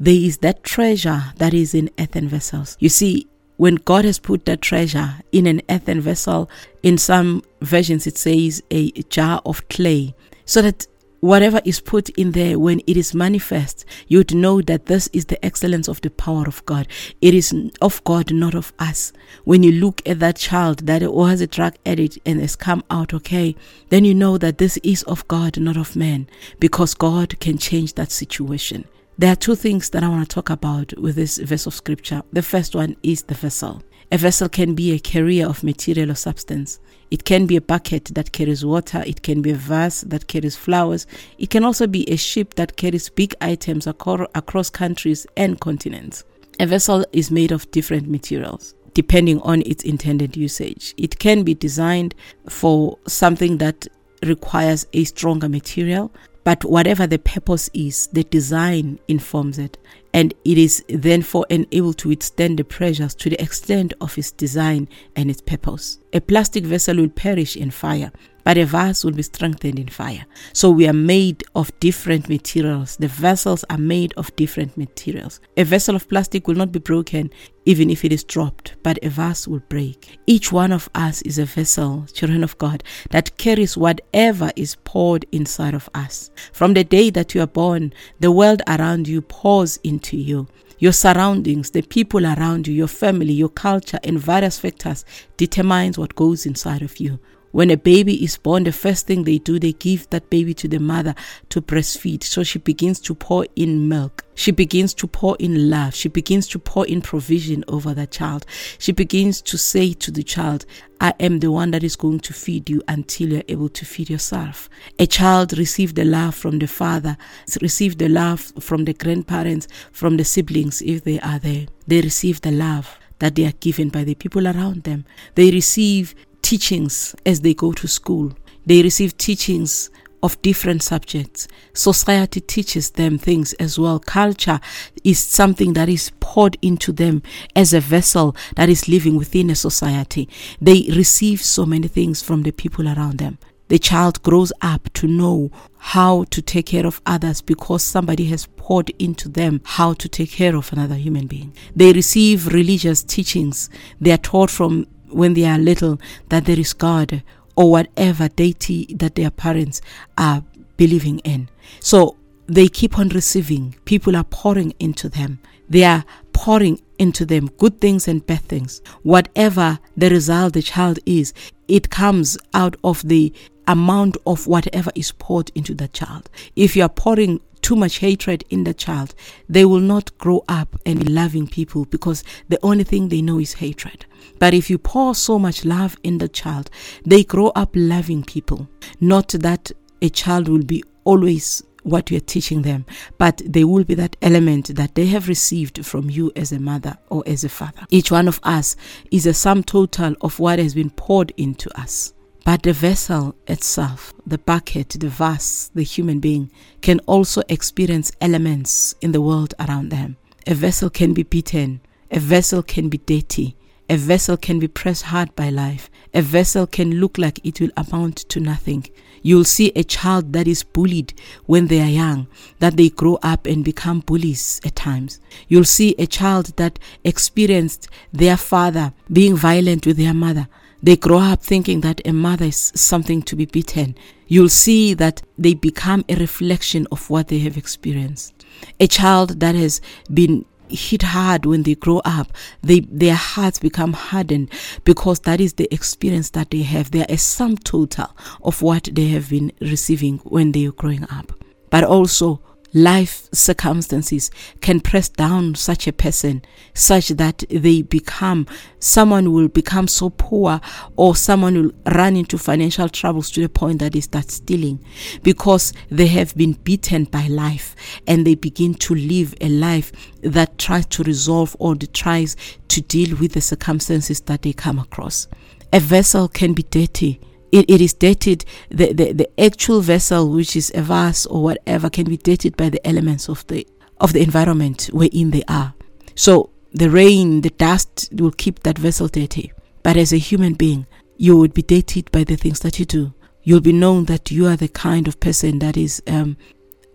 There 0.00 0.14
is 0.14 0.38
that 0.38 0.64
treasure 0.64 1.22
that 1.36 1.52
is 1.52 1.74
in 1.74 1.90
earthen 1.98 2.28
vessels. 2.28 2.78
You 2.80 2.88
see, 2.88 3.26
when 3.58 3.74
God 3.74 4.06
has 4.06 4.18
put 4.18 4.46
that 4.46 4.62
treasure 4.62 5.16
in 5.32 5.46
an 5.46 5.60
earthen 5.68 6.00
vessel, 6.00 6.48
in 6.82 6.96
some 6.96 7.42
versions 7.60 8.06
it 8.06 8.16
says 8.16 8.62
a 8.70 8.90
jar 9.10 9.42
of 9.44 9.68
clay, 9.68 10.14
so 10.46 10.62
that 10.62 10.86
whatever 11.20 11.60
is 11.64 11.80
put 11.80 12.08
in 12.10 12.32
there, 12.32 12.58
when 12.58 12.80
it 12.86 12.96
is 12.96 13.14
manifest, 13.14 13.84
you'd 14.08 14.34
know 14.34 14.60
that 14.62 14.86
this 14.86 15.08
is 15.12 15.26
the 15.26 15.44
excellence 15.44 15.88
of 15.88 16.00
the 16.00 16.10
power 16.10 16.44
of 16.46 16.64
God. 16.66 16.88
It 17.20 17.34
is 17.34 17.54
of 17.80 18.02
God, 18.04 18.32
not 18.32 18.54
of 18.54 18.72
us. 18.78 19.12
When 19.44 19.62
you 19.62 19.72
look 19.72 20.02
at 20.06 20.18
that 20.20 20.36
child 20.36 20.86
that 20.86 21.02
was 21.12 21.40
a 21.40 21.46
drug 21.46 21.74
addict 21.84 22.18
and 22.26 22.40
has 22.40 22.56
come 22.56 22.84
out 22.90 23.14
okay, 23.14 23.56
then 23.88 24.04
you 24.04 24.14
know 24.14 24.38
that 24.38 24.58
this 24.58 24.76
is 24.78 25.02
of 25.04 25.26
God, 25.28 25.58
not 25.58 25.76
of 25.76 25.96
man, 25.96 26.28
because 26.58 26.94
God 26.94 27.38
can 27.40 27.58
change 27.58 27.94
that 27.94 28.10
situation. 28.10 28.84
There 29.18 29.32
are 29.32 29.36
two 29.36 29.54
things 29.54 29.90
that 29.90 30.02
I 30.02 30.08
want 30.08 30.28
to 30.28 30.34
talk 30.34 30.50
about 30.50 30.92
with 30.98 31.14
this 31.16 31.38
verse 31.38 31.66
of 31.66 31.72
scripture. 31.72 32.22
The 32.32 32.42
first 32.42 32.74
one 32.74 32.96
is 33.02 33.22
the 33.22 33.34
vessel. 33.34 33.82
A 34.12 34.18
vessel 34.18 34.48
can 34.48 34.74
be 34.74 34.92
a 34.92 34.98
carrier 34.98 35.46
of 35.46 35.64
material 35.64 36.12
or 36.12 36.14
substance. 36.14 36.78
It 37.10 37.24
can 37.24 37.46
be 37.46 37.56
a 37.56 37.60
bucket 37.60 38.06
that 38.14 38.32
carries 38.32 38.64
water. 38.64 39.02
It 39.06 39.22
can 39.22 39.42
be 39.42 39.50
a 39.50 39.56
vase 39.56 40.02
that 40.02 40.28
carries 40.28 40.56
flowers. 40.56 41.06
It 41.38 41.50
can 41.50 41.64
also 41.64 41.86
be 41.86 42.08
a 42.10 42.16
ship 42.16 42.54
that 42.54 42.76
carries 42.76 43.08
big 43.08 43.34
items 43.40 43.86
across 43.86 44.70
countries 44.70 45.26
and 45.36 45.60
continents. 45.60 46.24
A 46.60 46.66
vessel 46.66 47.04
is 47.12 47.30
made 47.30 47.52
of 47.52 47.70
different 47.70 48.08
materials 48.08 48.74
depending 48.96 49.38
on 49.42 49.60
its 49.66 49.84
intended 49.84 50.38
usage. 50.38 50.94
It 50.96 51.18
can 51.18 51.42
be 51.42 51.52
designed 51.52 52.14
for 52.48 52.96
something 53.06 53.58
that 53.58 53.86
requires 54.22 54.86
a 54.94 55.04
stronger 55.04 55.50
material, 55.50 56.10
but 56.44 56.64
whatever 56.64 57.06
the 57.06 57.18
purpose 57.18 57.68
is, 57.74 58.06
the 58.14 58.24
design 58.24 58.98
informs 59.06 59.58
it 59.58 59.76
and 60.16 60.32
it 60.46 60.56
is 60.56 60.82
therefore 60.88 61.44
able 61.50 61.92
to 61.92 62.08
withstand 62.08 62.58
the 62.58 62.64
pressures 62.64 63.14
to 63.14 63.28
the 63.28 63.40
extent 63.40 63.92
of 64.00 64.16
its 64.16 64.30
design 64.30 64.88
and 65.14 65.30
its 65.30 65.42
purpose. 65.42 65.98
A 66.14 66.22
plastic 66.22 66.64
vessel 66.64 66.96
will 66.96 67.10
perish 67.10 67.54
in 67.54 67.70
fire, 67.70 68.10
but 68.46 68.56
a 68.56 68.64
vase 68.64 69.04
will 69.04 69.10
be 69.10 69.24
strengthened 69.24 69.76
in 69.76 69.88
fire. 69.88 70.24
So 70.52 70.70
we 70.70 70.86
are 70.86 70.92
made 70.92 71.42
of 71.56 71.72
different 71.80 72.28
materials. 72.28 72.96
The 72.96 73.08
vessels 73.08 73.64
are 73.70 73.76
made 73.76 74.14
of 74.16 74.34
different 74.36 74.76
materials. 74.76 75.40
A 75.56 75.64
vessel 75.64 75.96
of 75.96 76.08
plastic 76.08 76.46
will 76.46 76.54
not 76.54 76.70
be 76.70 76.78
broken 76.78 77.32
even 77.64 77.90
if 77.90 78.04
it 78.04 78.12
is 78.12 78.22
dropped, 78.22 78.76
but 78.84 79.00
a 79.02 79.08
vase 79.08 79.48
will 79.48 79.64
break. 79.68 80.20
Each 80.28 80.52
one 80.52 80.70
of 80.70 80.88
us 80.94 81.22
is 81.22 81.40
a 81.40 81.44
vessel, 81.44 82.06
children 82.12 82.44
of 82.44 82.56
God, 82.58 82.84
that 83.10 83.36
carries 83.36 83.76
whatever 83.76 84.52
is 84.54 84.76
poured 84.84 85.26
inside 85.32 85.74
of 85.74 85.90
us. 85.92 86.30
From 86.52 86.74
the 86.74 86.84
day 86.84 87.10
that 87.10 87.34
you 87.34 87.40
are 87.40 87.48
born, 87.48 87.92
the 88.20 88.30
world 88.30 88.62
around 88.68 89.08
you 89.08 89.22
pours 89.22 89.78
into 89.78 90.16
you. 90.16 90.46
Your 90.78 90.92
surroundings, 90.92 91.72
the 91.72 91.82
people 91.82 92.24
around 92.24 92.68
you, 92.68 92.74
your 92.74 92.86
family, 92.86 93.32
your 93.32 93.48
culture, 93.48 93.98
and 94.04 94.20
various 94.20 94.60
factors 94.60 95.04
determines 95.36 95.98
what 95.98 96.14
goes 96.14 96.46
inside 96.46 96.82
of 96.82 97.00
you. 97.00 97.18
When 97.52 97.70
a 97.70 97.76
baby 97.76 98.22
is 98.22 98.36
born, 98.36 98.64
the 98.64 98.72
first 98.72 99.06
thing 99.06 99.24
they 99.24 99.38
do, 99.38 99.58
they 99.58 99.72
give 99.72 100.10
that 100.10 100.28
baby 100.28 100.52
to 100.54 100.68
the 100.68 100.78
mother 100.78 101.14
to 101.48 101.62
breastfeed. 101.62 102.22
So 102.22 102.42
she 102.42 102.58
begins 102.58 103.00
to 103.00 103.14
pour 103.14 103.46
in 103.56 103.88
milk. 103.88 104.24
She 104.34 104.50
begins 104.50 104.92
to 104.94 105.06
pour 105.06 105.36
in 105.38 105.70
love. 105.70 105.94
She 105.94 106.08
begins 106.08 106.46
to 106.48 106.58
pour 106.58 106.86
in 106.86 107.00
provision 107.00 107.64
over 107.68 107.94
the 107.94 108.06
child. 108.06 108.44
She 108.78 108.92
begins 108.92 109.40
to 109.42 109.56
say 109.56 109.94
to 109.94 110.10
the 110.10 110.22
child, 110.22 110.66
I 111.00 111.14
am 111.18 111.38
the 111.38 111.50
one 111.50 111.70
that 111.70 111.82
is 111.82 111.96
going 111.96 112.20
to 112.20 112.34
feed 112.34 112.68
you 112.68 112.82
until 112.88 113.32
you're 113.32 113.42
able 113.48 113.70
to 113.70 113.84
feed 113.86 114.10
yourself. 114.10 114.68
A 114.98 115.06
child 115.06 115.56
receives 115.56 115.94
the 115.94 116.04
love 116.04 116.34
from 116.34 116.58
the 116.58 116.66
father, 116.66 117.16
receives 117.62 117.96
the 117.96 118.08
love 118.08 118.52
from 118.60 118.84
the 118.84 118.92
grandparents, 118.92 119.68
from 119.92 120.18
the 120.18 120.24
siblings 120.24 120.82
if 120.82 121.04
they 121.04 121.20
are 121.20 121.38
there. 121.38 121.66
They 121.86 122.02
receive 122.02 122.42
the 122.42 122.50
love 122.50 122.98
that 123.18 123.34
they 123.34 123.46
are 123.46 123.52
given 123.52 123.88
by 123.88 124.04
the 124.04 124.14
people 124.14 124.46
around 124.46 124.82
them. 124.82 125.04
They 125.34 125.50
receive 125.50 126.14
teachings 126.46 127.12
as 127.26 127.40
they 127.40 127.52
go 127.52 127.72
to 127.72 127.88
school. 127.88 128.32
They 128.64 128.80
receive 128.80 129.18
teachings 129.18 129.90
of 130.22 130.40
different 130.42 130.80
subjects. 130.80 131.48
Society 131.72 132.40
teaches 132.40 132.90
them 132.90 133.18
things 133.18 133.52
as 133.54 133.80
well. 133.80 133.98
Culture 133.98 134.60
is 135.02 135.18
something 135.18 135.72
that 135.72 135.88
is 135.88 136.12
poured 136.20 136.56
into 136.62 136.92
them 136.92 137.24
as 137.56 137.74
a 137.74 137.80
vessel 137.80 138.36
that 138.54 138.68
is 138.68 138.88
living 138.88 139.16
within 139.16 139.50
a 139.50 139.56
society. 139.56 140.28
They 140.60 140.88
receive 140.94 141.42
so 141.42 141.66
many 141.66 141.88
things 141.88 142.22
from 142.22 142.44
the 142.44 142.52
people 142.52 142.86
around 142.86 143.18
them. 143.18 143.38
The 143.66 143.80
child 143.80 144.22
grows 144.22 144.52
up 144.62 144.92
to 144.92 145.08
know 145.08 145.50
how 145.78 146.26
to 146.30 146.40
take 146.40 146.66
care 146.66 146.86
of 146.86 147.00
others 147.04 147.42
because 147.42 147.82
somebody 147.82 148.26
has 148.26 148.46
poured 148.56 148.90
into 149.00 149.28
them 149.28 149.60
how 149.64 149.94
to 149.94 150.08
take 150.08 150.30
care 150.30 150.54
of 150.54 150.72
another 150.72 150.94
human 150.94 151.26
being. 151.26 151.52
They 151.74 151.92
receive 151.92 152.46
religious 152.54 153.02
teachings. 153.02 153.68
They 154.00 154.12
are 154.12 154.18
taught 154.18 154.50
from 154.50 154.86
when 155.10 155.34
they 155.34 155.44
are 155.44 155.58
little 155.58 156.00
that 156.28 156.44
there 156.44 156.58
is 156.58 156.72
God 156.72 157.22
or 157.54 157.70
whatever 157.70 158.28
deity 158.28 158.94
that 158.96 159.14
their 159.14 159.30
parents 159.30 159.80
are 160.18 160.44
believing 160.76 161.18
in. 161.20 161.48
So 161.80 162.16
they 162.46 162.68
keep 162.68 162.98
on 162.98 163.08
receiving. 163.08 163.76
People 163.84 164.16
are 164.16 164.24
pouring 164.24 164.74
into 164.78 165.08
them. 165.08 165.40
They 165.68 165.84
are 165.84 166.04
pouring 166.32 166.80
into 166.98 167.24
them 167.24 167.48
good 167.58 167.80
things 167.80 168.06
and 168.06 168.24
bad 168.26 168.42
things. 168.42 168.82
Whatever 169.02 169.78
the 169.96 170.10
result 170.10 170.52
the 170.52 170.62
child 170.62 170.98
is, 171.06 171.32
it 171.68 171.90
comes 171.90 172.38
out 172.54 172.76
of 172.84 173.06
the 173.08 173.32
amount 173.66 174.16
of 174.26 174.46
whatever 174.46 174.90
is 174.94 175.12
poured 175.12 175.50
into 175.54 175.74
the 175.74 175.88
child. 175.88 176.30
If 176.54 176.76
you 176.76 176.82
are 176.82 176.88
pouring 176.88 177.40
too 177.62 177.74
much 177.74 177.98
hatred 177.98 178.44
in 178.48 178.64
the 178.64 178.74
child, 178.74 179.14
they 179.48 179.64
will 179.64 179.80
not 179.80 180.16
grow 180.18 180.44
up 180.48 180.76
and 180.86 181.04
be 181.04 181.12
loving 181.12 181.48
people 181.48 181.84
because 181.86 182.22
the 182.48 182.60
only 182.62 182.84
thing 182.84 183.08
they 183.08 183.22
know 183.22 183.40
is 183.40 183.54
hatred. 183.54 184.06
But 184.38 184.54
if 184.54 184.70
you 184.70 184.78
pour 184.78 185.14
so 185.14 185.38
much 185.38 185.64
love 185.64 185.96
in 186.04 186.18
the 186.18 186.28
child, 186.28 186.70
they 187.04 187.24
grow 187.24 187.48
up 187.56 187.70
loving 187.74 188.22
people. 188.22 188.68
Not 189.00 189.28
that 189.30 189.72
a 190.00 190.08
child 190.08 190.48
will 190.48 190.62
be 190.62 190.84
always 191.04 191.62
what 191.86 192.10
you 192.10 192.16
are 192.16 192.20
teaching 192.20 192.62
them, 192.62 192.84
but 193.16 193.40
there 193.46 193.66
will 193.66 193.84
be 193.84 193.94
that 193.94 194.16
element 194.20 194.74
that 194.74 194.94
they 194.94 195.06
have 195.06 195.28
received 195.28 195.86
from 195.86 196.10
you 196.10 196.32
as 196.34 196.52
a 196.52 196.58
mother 196.58 196.98
or 197.08 197.22
as 197.26 197.44
a 197.44 197.48
father. 197.48 197.86
Each 197.90 198.10
one 198.10 198.26
of 198.28 198.40
us 198.42 198.76
is 199.10 199.24
a 199.24 199.32
sum 199.32 199.62
total 199.62 200.14
of 200.20 200.38
what 200.38 200.58
has 200.58 200.74
been 200.74 200.90
poured 200.90 201.32
into 201.36 201.70
us. 201.80 202.12
But 202.44 202.62
the 202.62 202.72
vessel 202.72 203.34
itself, 203.46 204.12
the 204.26 204.38
bucket, 204.38 204.90
the 204.90 205.08
vase, 205.08 205.70
the 205.74 205.82
human 205.82 206.20
being, 206.20 206.50
can 206.80 207.00
also 207.06 207.42
experience 207.48 208.12
elements 208.20 208.94
in 209.00 209.12
the 209.12 209.20
world 209.20 209.54
around 209.58 209.88
them. 209.90 210.16
A 210.46 210.54
vessel 210.54 210.90
can 210.90 211.12
be 211.12 211.24
beaten, 211.24 211.80
a 212.10 212.20
vessel 212.20 212.62
can 212.62 212.88
be 212.88 212.98
dirty, 212.98 213.56
a 213.88 213.96
vessel 213.96 214.36
can 214.36 214.58
be 214.58 214.68
pressed 214.68 215.04
hard 215.04 215.34
by 215.34 215.50
life, 215.50 215.90
a 216.14 216.22
vessel 216.22 216.66
can 216.66 217.00
look 217.00 217.18
like 217.18 217.40
it 217.44 217.60
will 217.60 217.70
amount 217.76 218.16
to 218.28 218.40
nothing. 218.40 218.86
You'll 219.26 219.42
see 219.56 219.72
a 219.74 219.82
child 219.82 220.32
that 220.34 220.46
is 220.46 220.62
bullied 220.62 221.12
when 221.46 221.66
they 221.66 221.80
are 221.80 221.88
young, 221.88 222.28
that 222.60 222.76
they 222.76 222.90
grow 222.90 223.18
up 223.24 223.44
and 223.44 223.64
become 223.64 223.98
bullies 223.98 224.60
at 224.64 224.76
times. 224.76 225.18
You'll 225.48 225.64
see 225.64 225.96
a 225.98 226.06
child 226.06 226.56
that 226.58 226.78
experienced 227.02 227.88
their 228.12 228.36
father 228.36 228.92
being 229.12 229.34
violent 229.34 229.84
with 229.84 229.96
their 229.96 230.14
mother 230.14 230.46
they 230.82 230.94
grow 230.94 231.18
up 231.18 231.42
thinking 231.42 231.80
that 231.80 232.00
a 232.04 232.12
mother 232.12 232.44
is 232.44 232.70
something 232.76 233.20
to 233.22 233.34
be 233.34 233.46
beaten. 233.46 233.96
You'll 234.28 234.48
see 234.50 234.94
that 234.94 235.22
they 235.36 235.54
become 235.54 236.04
a 236.08 236.14
reflection 236.14 236.86
of 236.92 237.10
what 237.10 237.26
they 237.26 237.38
have 237.40 237.56
experienced. 237.56 238.44
A 238.78 238.86
child 238.86 239.40
that 239.40 239.56
has 239.56 239.80
been 240.12 240.44
hit 240.68 241.02
hard 241.02 241.46
when 241.46 241.62
they 241.62 241.74
grow 241.74 242.00
up. 242.04 242.32
They 242.62 242.80
their 242.80 243.14
hearts 243.14 243.58
become 243.58 243.92
hardened 243.92 244.50
because 244.84 245.20
that 245.20 245.40
is 245.40 245.54
the 245.54 245.72
experience 245.72 246.30
that 246.30 246.50
they 246.50 246.62
have. 246.62 246.90
They 246.90 247.02
are 247.02 247.06
a 247.08 247.18
sum 247.18 247.56
total 247.56 248.16
of 248.42 248.62
what 248.62 248.88
they 248.92 249.08
have 249.08 249.30
been 249.30 249.52
receiving 249.60 250.18
when 250.18 250.52
they 250.52 250.66
are 250.66 250.72
growing 250.72 251.04
up. 251.04 251.32
But 251.70 251.84
also 251.84 252.40
life 252.72 253.28
circumstances 253.32 254.30
can 254.60 254.80
press 254.80 255.08
down 255.08 255.54
such 255.54 255.86
a 255.86 255.92
person 255.92 256.42
such 256.74 257.08
that 257.08 257.44
they 257.48 257.82
become 257.82 258.46
someone 258.78 259.32
will 259.32 259.48
become 259.48 259.88
so 259.88 260.10
poor 260.10 260.60
or 260.96 261.16
someone 261.16 261.54
will 261.54 261.94
run 261.94 262.16
into 262.16 262.36
financial 262.36 262.88
troubles 262.88 263.30
to 263.30 263.40
the 263.40 263.48
point 263.48 263.78
that 263.78 263.92
they 263.92 264.00
start 264.00 264.30
stealing 264.30 264.78
because 265.22 265.72
they 265.90 266.06
have 266.06 266.34
been 266.36 266.52
beaten 266.52 267.04
by 267.04 267.26
life 267.28 267.74
and 268.06 268.26
they 268.26 268.34
begin 268.34 268.74
to 268.74 268.94
live 268.94 269.34
a 269.40 269.48
life 269.48 269.92
that 270.22 270.58
tries 270.58 270.86
to 270.86 271.02
resolve 271.04 271.56
or 271.58 271.74
tries 271.76 272.36
to 272.68 272.80
deal 272.82 273.16
with 273.16 273.32
the 273.32 273.40
circumstances 273.40 274.20
that 274.22 274.42
they 274.42 274.52
come 274.52 274.78
across. 274.78 275.28
A 275.72 275.80
vessel 275.80 276.28
can 276.28 276.52
be 276.52 276.62
dirty 276.64 277.20
it, 277.52 277.68
it 277.68 277.80
is 277.80 277.92
dated 277.94 278.44
the, 278.68 278.92
the, 278.92 279.12
the 279.12 279.40
actual 279.40 279.80
vessel 279.80 280.30
which 280.30 280.56
is 280.56 280.72
a 280.74 280.82
vase 280.82 281.26
or 281.26 281.42
whatever 281.42 281.88
can 281.90 282.04
be 282.04 282.16
dated 282.16 282.56
by 282.56 282.68
the 282.68 282.84
elements 282.86 283.28
of 283.28 283.46
the 283.46 283.66
of 283.98 284.12
the 284.12 284.22
environment 284.22 284.90
wherein 284.92 285.30
they 285.30 285.42
are. 285.48 285.74
So 286.14 286.50
the 286.72 286.90
rain 286.90 287.40
the 287.40 287.50
dust 287.50 288.10
will 288.12 288.32
keep 288.32 288.60
that 288.62 288.78
vessel 288.78 289.08
dirty. 289.08 289.52
But 289.82 289.96
as 289.96 290.12
a 290.12 290.18
human 290.18 290.54
being 290.54 290.86
you 291.16 291.36
would 291.36 291.54
be 291.54 291.62
dated 291.62 292.10
by 292.12 292.24
the 292.24 292.36
things 292.36 292.60
that 292.60 292.78
you 292.78 292.84
do. 292.84 293.14
You'll 293.42 293.60
be 293.60 293.72
known 293.72 294.06
that 294.06 294.30
you 294.30 294.46
are 294.46 294.56
the 294.56 294.68
kind 294.68 295.06
of 295.06 295.20
person 295.20 295.60
that 295.60 295.76
is 295.76 296.02
um, 296.08 296.36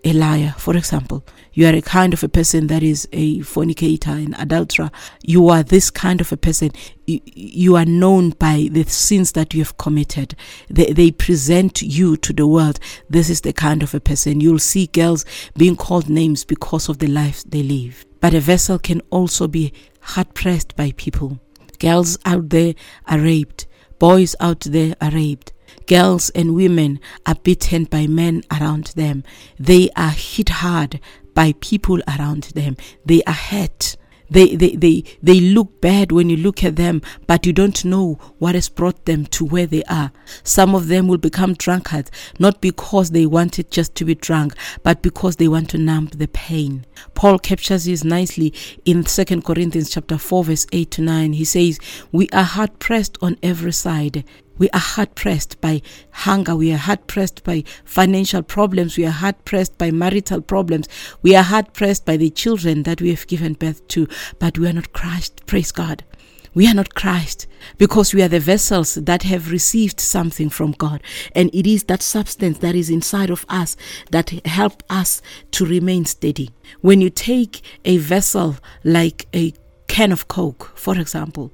a 0.03 0.13
liar, 0.13 0.53
for 0.57 0.75
example. 0.75 1.23
You 1.53 1.67
are 1.67 1.75
a 1.75 1.81
kind 1.81 2.13
of 2.13 2.23
a 2.23 2.29
person 2.29 2.67
that 2.67 2.81
is 2.81 3.07
a 3.11 3.41
fornicator, 3.41 4.11
an 4.11 4.33
adulterer. 4.35 4.89
You 5.21 5.49
are 5.49 5.63
this 5.63 5.89
kind 5.89 6.21
of 6.21 6.31
a 6.31 6.37
person. 6.37 6.71
You, 7.05 7.75
are 7.75 7.85
known 7.85 8.31
by 8.31 8.69
the 8.71 8.83
sins 8.83 9.33
that 9.33 9.53
you 9.53 9.61
have 9.61 9.77
committed. 9.77 10.35
They, 10.69 10.93
they 10.93 11.11
present 11.11 11.81
you 11.81 12.15
to 12.17 12.33
the 12.33 12.47
world. 12.47 12.79
This 13.09 13.29
is 13.29 13.41
the 13.41 13.53
kind 13.53 13.83
of 13.83 13.93
a 13.93 13.99
person. 13.99 14.39
You'll 14.39 14.59
see 14.59 14.87
girls 14.87 15.25
being 15.57 15.75
called 15.75 16.09
names 16.09 16.45
because 16.45 16.87
of 16.87 16.99
the 16.99 17.07
life 17.07 17.43
they 17.43 17.63
live. 17.63 18.05
But 18.21 18.33
a 18.33 18.39
vessel 18.39 18.79
can 18.79 19.01
also 19.09 19.47
be 19.47 19.73
hard 19.99 20.33
pressed 20.33 20.75
by 20.75 20.93
people. 20.95 21.39
Girls 21.79 22.17
out 22.25 22.49
there 22.49 22.75
are 23.07 23.19
raped. 23.19 23.67
Boys 23.99 24.35
out 24.39 24.61
there 24.61 24.95
are 25.01 25.11
raped 25.11 25.53
Girls 25.87 26.29
and 26.31 26.55
women 26.55 26.99
are 27.25 27.35
beaten 27.35 27.85
by 27.85 28.07
men 28.07 28.43
around 28.51 28.93
them. 28.95 29.23
They 29.59 29.89
are 29.95 30.11
hit 30.11 30.49
hard 30.49 30.99
by 31.33 31.53
people 31.59 32.01
around 32.07 32.43
them. 32.55 32.77
They 33.05 33.23
are 33.23 33.33
hurt. 33.33 33.97
They, 34.31 34.55
they, 34.55 34.75
they, 34.77 35.03
they 35.21 35.41
look 35.41 35.81
bad 35.81 36.13
when 36.13 36.29
you 36.29 36.37
look 36.37 36.63
at 36.63 36.77
them, 36.77 37.01
but 37.27 37.45
you 37.45 37.51
don't 37.51 37.83
know 37.83 38.13
what 38.39 38.55
has 38.55 38.69
brought 38.69 39.03
them 39.05 39.25
to 39.25 39.43
where 39.43 39.67
they 39.67 39.83
are. 39.83 40.13
Some 40.41 40.73
of 40.73 40.87
them 40.87 41.09
will 41.09 41.17
become 41.17 41.53
drunkards, 41.53 42.09
not 42.39 42.61
because 42.61 43.11
they 43.11 43.25
wanted 43.25 43.69
just 43.71 43.93
to 43.95 44.05
be 44.05 44.15
drunk, 44.15 44.53
but 44.83 45.01
because 45.01 45.35
they 45.35 45.49
want 45.49 45.69
to 45.71 45.77
numb 45.77 46.07
the 46.15 46.29
pain. 46.29 46.85
Paul 47.13 47.39
captures 47.39 47.83
this 47.83 48.05
nicely 48.05 48.53
in 48.85 49.03
2 49.03 49.41
Corinthians 49.41 49.89
chapter 49.89 50.17
4, 50.17 50.45
verse 50.45 50.65
8 50.71 50.89
to 50.91 51.01
9. 51.01 51.33
He 51.33 51.43
says, 51.43 51.77
We 52.13 52.29
are 52.29 52.43
hard 52.43 52.79
pressed 52.79 53.17
on 53.21 53.37
every 53.43 53.73
side 53.73 54.23
we 54.61 54.69
are 54.69 54.79
hard 54.79 55.15
pressed 55.15 55.59
by 55.59 55.81
hunger. 56.11 56.55
We 56.55 56.71
are 56.71 56.77
hard 56.77 57.07
pressed 57.07 57.43
by 57.43 57.63
financial 57.83 58.43
problems. 58.43 58.95
We 58.95 59.07
are 59.07 59.09
hard 59.09 59.43
pressed 59.43 59.75
by 59.79 59.89
marital 59.89 60.39
problems. 60.39 60.87
We 61.23 61.35
are 61.35 61.41
hard 61.41 61.73
pressed 61.73 62.05
by 62.05 62.17
the 62.17 62.29
children 62.29 62.83
that 62.83 63.01
we 63.01 63.09
have 63.09 63.25
given 63.25 63.53
birth 63.53 63.87
to. 63.87 64.07
But 64.37 64.59
we 64.59 64.67
are 64.67 64.73
not 64.73 64.93
crushed. 64.93 65.47
Praise 65.47 65.71
God. 65.71 66.03
We 66.53 66.67
are 66.67 66.75
not 66.75 66.93
crushed 66.93 67.47
because 67.79 68.13
we 68.13 68.21
are 68.21 68.27
the 68.27 68.39
vessels 68.39 68.93
that 68.93 69.23
have 69.23 69.49
received 69.49 69.99
something 69.99 70.51
from 70.51 70.73
God. 70.73 71.01
And 71.33 71.49
it 71.55 71.65
is 71.65 71.85
that 71.85 72.03
substance 72.03 72.59
that 72.59 72.75
is 72.75 72.91
inside 72.91 73.31
of 73.31 73.47
us 73.49 73.75
that 74.11 74.29
help 74.45 74.83
us 74.91 75.23
to 75.51 75.65
remain 75.65 76.05
steady. 76.05 76.51
When 76.81 77.01
you 77.01 77.09
take 77.09 77.61
a 77.83 77.97
vessel 77.97 78.57
like 78.83 79.25
a 79.33 79.53
can 79.91 80.13
of 80.13 80.29
Coke, 80.29 80.71
for 80.75 80.97
example, 80.97 81.51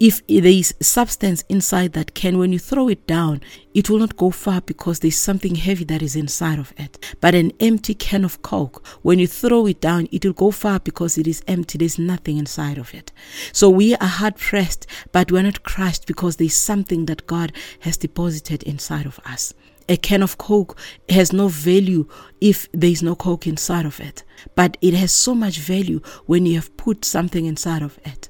if 0.00 0.26
there 0.26 0.44
is 0.44 0.74
substance 0.82 1.44
inside 1.48 1.92
that 1.92 2.14
can, 2.14 2.36
when 2.36 2.52
you 2.52 2.58
throw 2.58 2.88
it 2.88 3.06
down, 3.06 3.40
it 3.74 3.88
will 3.88 4.00
not 4.00 4.16
go 4.16 4.30
far 4.30 4.60
because 4.60 4.98
there's 4.98 5.16
something 5.16 5.54
heavy 5.54 5.84
that 5.84 6.02
is 6.02 6.16
inside 6.16 6.58
of 6.58 6.74
it. 6.76 6.98
But 7.20 7.36
an 7.36 7.52
empty 7.60 7.94
can 7.94 8.24
of 8.24 8.42
Coke, 8.42 8.84
when 9.02 9.20
you 9.20 9.28
throw 9.28 9.66
it 9.66 9.80
down, 9.80 10.08
it 10.10 10.24
will 10.24 10.32
go 10.32 10.50
far 10.50 10.80
because 10.80 11.16
it 11.16 11.28
is 11.28 11.44
empty. 11.46 11.78
There's 11.78 11.96
nothing 11.96 12.38
inside 12.38 12.76
of 12.76 12.92
it. 12.92 13.12
So 13.52 13.70
we 13.70 13.94
are 13.94 14.08
hard 14.08 14.34
pressed, 14.34 14.88
but 15.12 15.30
we're 15.30 15.44
not 15.44 15.62
crushed 15.62 16.08
because 16.08 16.36
there's 16.36 16.56
something 16.56 17.06
that 17.06 17.28
God 17.28 17.52
has 17.80 17.96
deposited 17.96 18.64
inside 18.64 19.06
of 19.06 19.20
us 19.24 19.54
a 19.88 19.96
can 19.96 20.22
of 20.22 20.38
Coke 20.38 20.78
has 21.08 21.32
no 21.32 21.48
value 21.48 22.08
if 22.40 22.70
there 22.72 22.90
is 22.90 23.02
no 23.02 23.14
Coke 23.14 23.46
inside 23.46 23.86
of 23.86 24.00
it, 24.00 24.24
but 24.54 24.76
it 24.80 24.94
has 24.94 25.12
so 25.12 25.34
much 25.34 25.58
value 25.58 26.00
when 26.26 26.46
you 26.46 26.54
have 26.56 26.76
put 26.76 27.04
something 27.04 27.46
inside 27.46 27.82
of 27.82 27.98
it. 28.04 28.28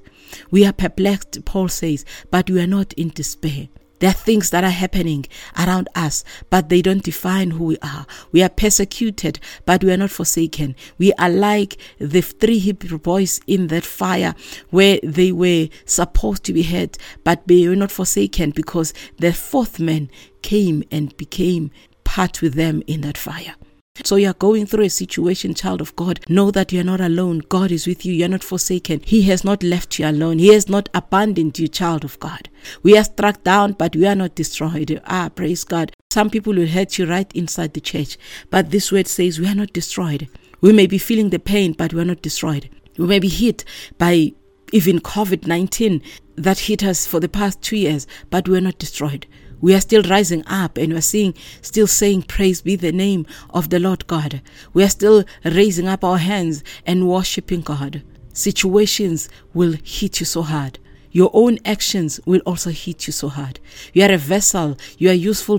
We 0.51 0.67
are 0.67 0.73
perplexed, 0.73 1.45
Paul 1.45 1.69
says, 1.69 2.05
but 2.31 2.51
we 2.51 2.61
are 2.61 2.67
not 2.67 2.93
in 2.95 3.11
despair. 3.11 3.69
There 3.99 4.11
are 4.11 4.15
things 4.15 4.51
that 4.51 4.65
are 4.65 4.71
happening 4.71 5.27
around 5.59 5.89
us, 5.95 6.23
but 6.51 6.69
they 6.69 6.83
don't 6.83 7.03
define 7.03 7.53
who 7.53 7.65
we 7.65 7.79
are. 7.79 8.07
We 8.31 8.43
are 8.43 8.49
persecuted, 8.49 9.39
but 9.65 9.83
we 9.83 9.93
are 9.93 9.97
not 9.97 10.11
forsaken. 10.11 10.77
We 10.99 11.13
are 11.15 11.31
like 11.31 11.79
the 11.99 12.21
three 12.21 12.59
Hebrew 12.59 12.99
boys 12.99 13.41
in 13.47 13.69
that 13.69 13.85
fire 13.85 14.35
where 14.71 14.99
they 15.03 15.33
were 15.33 15.69
supposed 15.87 16.45
to 16.45 16.53
be 16.53 16.63
hurt, 16.63 16.99
but 17.25 17.47
they 17.47 17.67
were 17.69 17.77
not 17.77 17.91
forsaken 17.91 18.51
because 18.51 18.93
the 19.19 19.33
fourth 19.33 19.81
man 19.81 20.11
came 20.43 20.85
and 20.91 21.17
became 21.17 21.71
part 22.05 22.43
with 22.43 22.55
them 22.55 22.83
in 22.87 23.01
that 23.01 23.19
fire. 23.19 23.55
So 24.05 24.17
you 24.17 24.29
are 24.29 24.35
going 24.35 24.67
through 24.67 24.85
a 24.85 24.91
situation, 24.91 25.55
child 25.55 25.81
of 25.81 25.95
God. 25.97 26.21
Know 26.29 26.51
that 26.51 26.73
you 26.73 26.81
are 26.81 26.85
not 26.85 27.01
alone. 27.01 27.41
God 27.49 27.71
is 27.73 27.87
with 27.87 28.05
you. 28.05 28.13
You 28.13 28.27
are 28.27 28.29
not 28.29 28.45
forsaken. 28.45 29.01
He 29.05 29.23
has 29.23 29.45
not 29.45 29.63
left 29.63 29.99
you 29.99 30.07
alone. 30.07 30.39
He 30.39 30.49
has 30.53 30.69
not 30.69 30.89
abandoned 30.95 31.59
you, 31.59 31.69
child 31.69 32.05
of 32.05 32.19
God. 32.21 32.49
We 32.83 32.97
are 32.99 33.05
struck 33.05 33.43
down, 33.43 33.73
but 33.73 33.97
we 33.97 34.07
are 34.07 34.15
not 34.15 34.35
destroyed. 34.35 35.01
Ah, 35.07 35.31
praise 35.35 35.65
God. 35.65 35.93
Some 36.11 36.31
people 36.31 36.55
will 36.55 36.67
hurt 36.67 36.99
you 36.99 37.07
right 37.07 37.31
inside 37.35 37.75
the 37.75 37.81
church, 37.81 38.17
but 38.51 38.71
this 38.71 38.93
word 38.93 39.07
says 39.09 39.39
we 39.39 39.49
are 39.49 39.55
not 39.55 39.73
destroyed. 39.73 40.29
We 40.61 40.73
may 40.73 40.87
be 40.87 40.99
feeling 40.99 41.31
the 41.31 41.39
pain, 41.39 41.73
but 41.73 41.93
we 41.93 42.01
are 42.01 42.07
not 42.07 42.23
destroyed. 42.23 42.71
We 42.99 43.07
may 43.07 43.19
be 43.19 43.29
hit 43.29 43.65
by 43.99 44.33
even 44.73 45.01
COVID 45.01 45.47
19 45.47 46.03
that 46.37 46.59
hit 46.59 46.83
us 46.83 47.07
for 47.07 47.21
the 47.21 47.29
past 47.29 47.63
two 47.63 47.77
years, 47.77 48.07
but 48.31 48.49
we 48.49 48.57
are 48.57 48.63
not 48.63 48.79
destroyed 48.79 49.27
we 49.61 49.75
are 49.75 49.81
still 49.81 50.03
rising 50.03 50.45
up 50.47 50.77
and 50.77 50.93
we're 50.93 51.01
seeing, 51.01 51.35
still 51.63 51.87
saying, 51.87 52.23
Praise 52.23 52.63
be 52.63 52.77
the 52.77 52.93
name 52.93 53.27
of 53.51 53.71
the 53.71 53.79
Lord 53.79 54.07
God. 54.07 54.43
We 54.73 54.83
are 54.85 54.89
still 54.89 55.25
raising 55.45 55.89
up 55.89 56.05
our 56.05 56.19
hands 56.19 56.63
and 56.87 57.09
worshiping 57.09 57.63
God. 57.63 58.03
Situations 58.33 59.29
will 59.55 59.75
hit 59.83 60.21
you 60.21 60.27
so 60.27 60.43
hard. 60.43 60.79
Your 61.11 61.31
own 61.33 61.59
actions 61.65 62.21
will 62.27 62.43
also 62.45 62.71
hit 62.71 63.07
you 63.07 63.13
so 63.13 63.29
hard. 63.29 63.59
You 63.95 64.05
are 64.05 64.13
a 64.13 64.19
vessel, 64.19 64.77
you 64.99 65.09
are 65.09 65.15
useful 65.15 65.59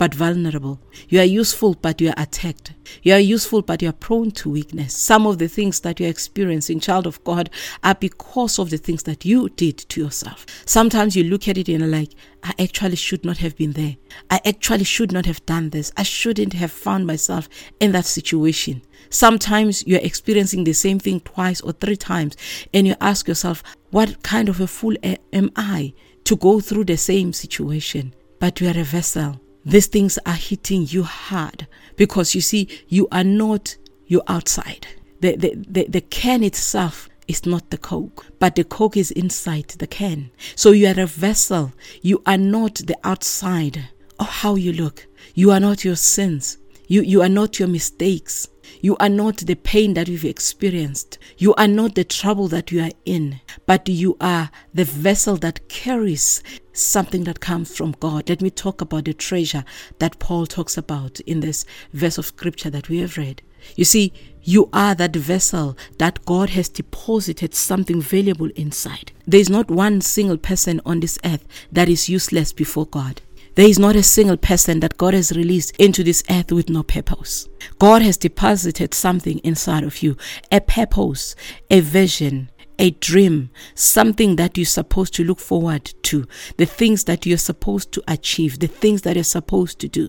but 0.00 0.14
vulnerable. 0.14 0.80
You 1.10 1.20
are 1.20 1.24
useful, 1.24 1.74
but 1.74 2.00
you 2.00 2.08
are 2.08 2.14
attacked. 2.16 2.72
You 3.02 3.12
are 3.12 3.20
useful, 3.20 3.60
but 3.60 3.82
you 3.82 3.90
are 3.90 3.92
prone 3.92 4.30
to 4.30 4.48
weakness. 4.48 4.96
Some 4.96 5.26
of 5.26 5.36
the 5.36 5.46
things 5.46 5.80
that 5.80 6.00
you 6.00 6.06
are 6.06 6.08
experiencing, 6.08 6.80
child 6.80 7.06
of 7.06 7.22
God, 7.22 7.50
are 7.84 7.94
because 7.94 8.58
of 8.58 8.70
the 8.70 8.78
things 8.78 9.02
that 9.02 9.26
you 9.26 9.50
did 9.50 9.76
to 9.76 10.00
yourself. 10.00 10.46
Sometimes 10.64 11.16
you 11.16 11.24
look 11.24 11.48
at 11.48 11.58
it 11.58 11.68
and 11.68 11.82
are 11.82 11.86
like, 11.86 12.14
I 12.42 12.54
actually 12.58 12.96
should 12.96 13.26
not 13.26 13.36
have 13.38 13.58
been 13.58 13.72
there. 13.72 13.98
I 14.30 14.40
actually 14.46 14.84
should 14.84 15.12
not 15.12 15.26
have 15.26 15.44
done 15.44 15.68
this. 15.68 15.92
I 15.98 16.02
shouldn't 16.02 16.54
have 16.54 16.72
found 16.72 17.06
myself 17.06 17.46
in 17.78 17.92
that 17.92 18.06
situation. 18.06 18.80
Sometimes 19.10 19.86
you're 19.86 20.00
experiencing 20.00 20.64
the 20.64 20.72
same 20.72 20.98
thing 20.98 21.20
twice 21.20 21.60
or 21.60 21.72
three 21.72 21.96
times, 21.96 22.38
and 22.72 22.86
you 22.86 22.94
ask 23.02 23.28
yourself, 23.28 23.62
What 23.90 24.22
kind 24.22 24.48
of 24.48 24.62
a 24.62 24.66
fool 24.66 24.96
am 25.02 25.50
I 25.56 25.92
to 26.24 26.36
go 26.36 26.58
through 26.58 26.84
the 26.84 26.96
same 26.96 27.34
situation? 27.34 28.14
But 28.38 28.62
you 28.62 28.68
are 28.68 28.80
a 28.80 28.84
vessel 28.84 29.38
these 29.64 29.86
things 29.86 30.18
are 30.24 30.34
hitting 30.34 30.86
you 30.86 31.02
hard 31.02 31.66
because 31.96 32.34
you 32.34 32.40
see, 32.40 32.68
you 32.88 33.08
are 33.12 33.24
not 33.24 33.76
your 34.06 34.22
outside. 34.26 34.86
The, 35.20 35.36
the, 35.36 35.54
the, 35.54 35.86
the 35.88 36.00
can 36.00 36.42
itself 36.42 37.08
is 37.28 37.46
not 37.46 37.70
the 37.70 37.78
coke, 37.78 38.26
but 38.38 38.56
the 38.56 38.64
coke 38.64 38.96
is 38.96 39.10
inside 39.12 39.68
the 39.68 39.86
can. 39.86 40.30
So 40.56 40.72
you 40.72 40.88
are 40.88 40.98
a 40.98 41.06
vessel. 41.06 41.72
You 42.02 42.22
are 42.26 42.38
not 42.38 42.76
the 42.76 42.96
outside 43.04 43.88
of 44.18 44.26
how 44.26 44.54
you 44.56 44.72
look. 44.72 45.06
You 45.34 45.50
are 45.52 45.60
not 45.60 45.84
your 45.84 45.96
sins. 45.96 46.58
You, 46.88 47.02
you 47.02 47.22
are 47.22 47.28
not 47.28 47.58
your 47.58 47.68
mistakes. 47.68 48.48
You 48.80 48.96
are 48.96 49.08
not 49.08 49.38
the 49.38 49.56
pain 49.56 49.94
that 49.94 50.08
you've 50.08 50.24
experienced. 50.24 51.18
You 51.36 51.54
are 51.54 51.68
not 51.68 51.94
the 51.94 52.04
trouble 52.04 52.48
that 52.48 52.72
you 52.72 52.82
are 52.82 52.90
in, 53.04 53.40
but 53.66 53.88
you 53.88 54.16
are 54.20 54.50
the 54.72 54.84
vessel 54.84 55.36
that 55.36 55.68
carries 55.68 56.42
something 56.72 57.24
that 57.24 57.40
comes 57.40 57.76
from 57.76 57.94
God. 58.00 58.28
Let 58.28 58.40
me 58.40 58.50
talk 58.50 58.80
about 58.80 59.04
the 59.04 59.12
treasure 59.12 59.64
that 59.98 60.18
Paul 60.18 60.46
talks 60.46 60.78
about 60.78 61.20
in 61.20 61.40
this 61.40 61.66
verse 61.92 62.16
of 62.16 62.26
scripture 62.26 62.70
that 62.70 62.88
we 62.88 62.98
have 62.98 63.18
read. 63.18 63.42
You 63.76 63.84
see, 63.84 64.12
you 64.42 64.70
are 64.72 64.94
that 64.94 65.14
vessel 65.14 65.76
that 65.98 66.24
God 66.24 66.50
has 66.50 66.70
deposited 66.70 67.54
something 67.54 68.00
valuable 68.00 68.50
inside. 68.56 69.12
There 69.26 69.40
is 69.40 69.50
not 69.50 69.70
one 69.70 70.00
single 70.00 70.38
person 70.38 70.80
on 70.86 71.00
this 71.00 71.18
earth 71.24 71.46
that 71.70 71.88
is 71.88 72.08
useless 72.08 72.52
before 72.52 72.86
God. 72.86 73.20
There 73.56 73.68
is 73.68 73.78
not 73.78 73.96
a 73.96 74.02
single 74.02 74.36
person 74.36 74.80
that 74.80 74.96
God 74.96 75.12
has 75.12 75.32
released 75.32 75.76
into 75.76 76.04
this 76.04 76.22
earth 76.30 76.52
with 76.52 76.70
no 76.70 76.82
purpose. 76.82 77.48
God 77.78 78.00
has 78.02 78.16
deposited 78.16 78.94
something 78.94 79.38
inside 79.38 79.82
of 79.82 80.02
you 80.02 80.16
a 80.52 80.60
purpose, 80.60 81.34
a 81.70 81.80
vision, 81.80 82.50
a 82.78 82.90
dream, 82.92 83.50
something 83.74 84.36
that 84.36 84.56
you're 84.56 84.64
supposed 84.64 85.14
to 85.14 85.24
look 85.24 85.40
forward 85.40 85.92
to, 86.02 86.26
the 86.56 86.66
things 86.66 87.04
that 87.04 87.26
you're 87.26 87.38
supposed 87.38 87.92
to 87.92 88.02
achieve, 88.08 88.60
the 88.60 88.68
things 88.68 89.02
that 89.02 89.16
you're 89.16 89.24
supposed 89.24 89.78
to 89.80 89.88
do. 89.88 90.08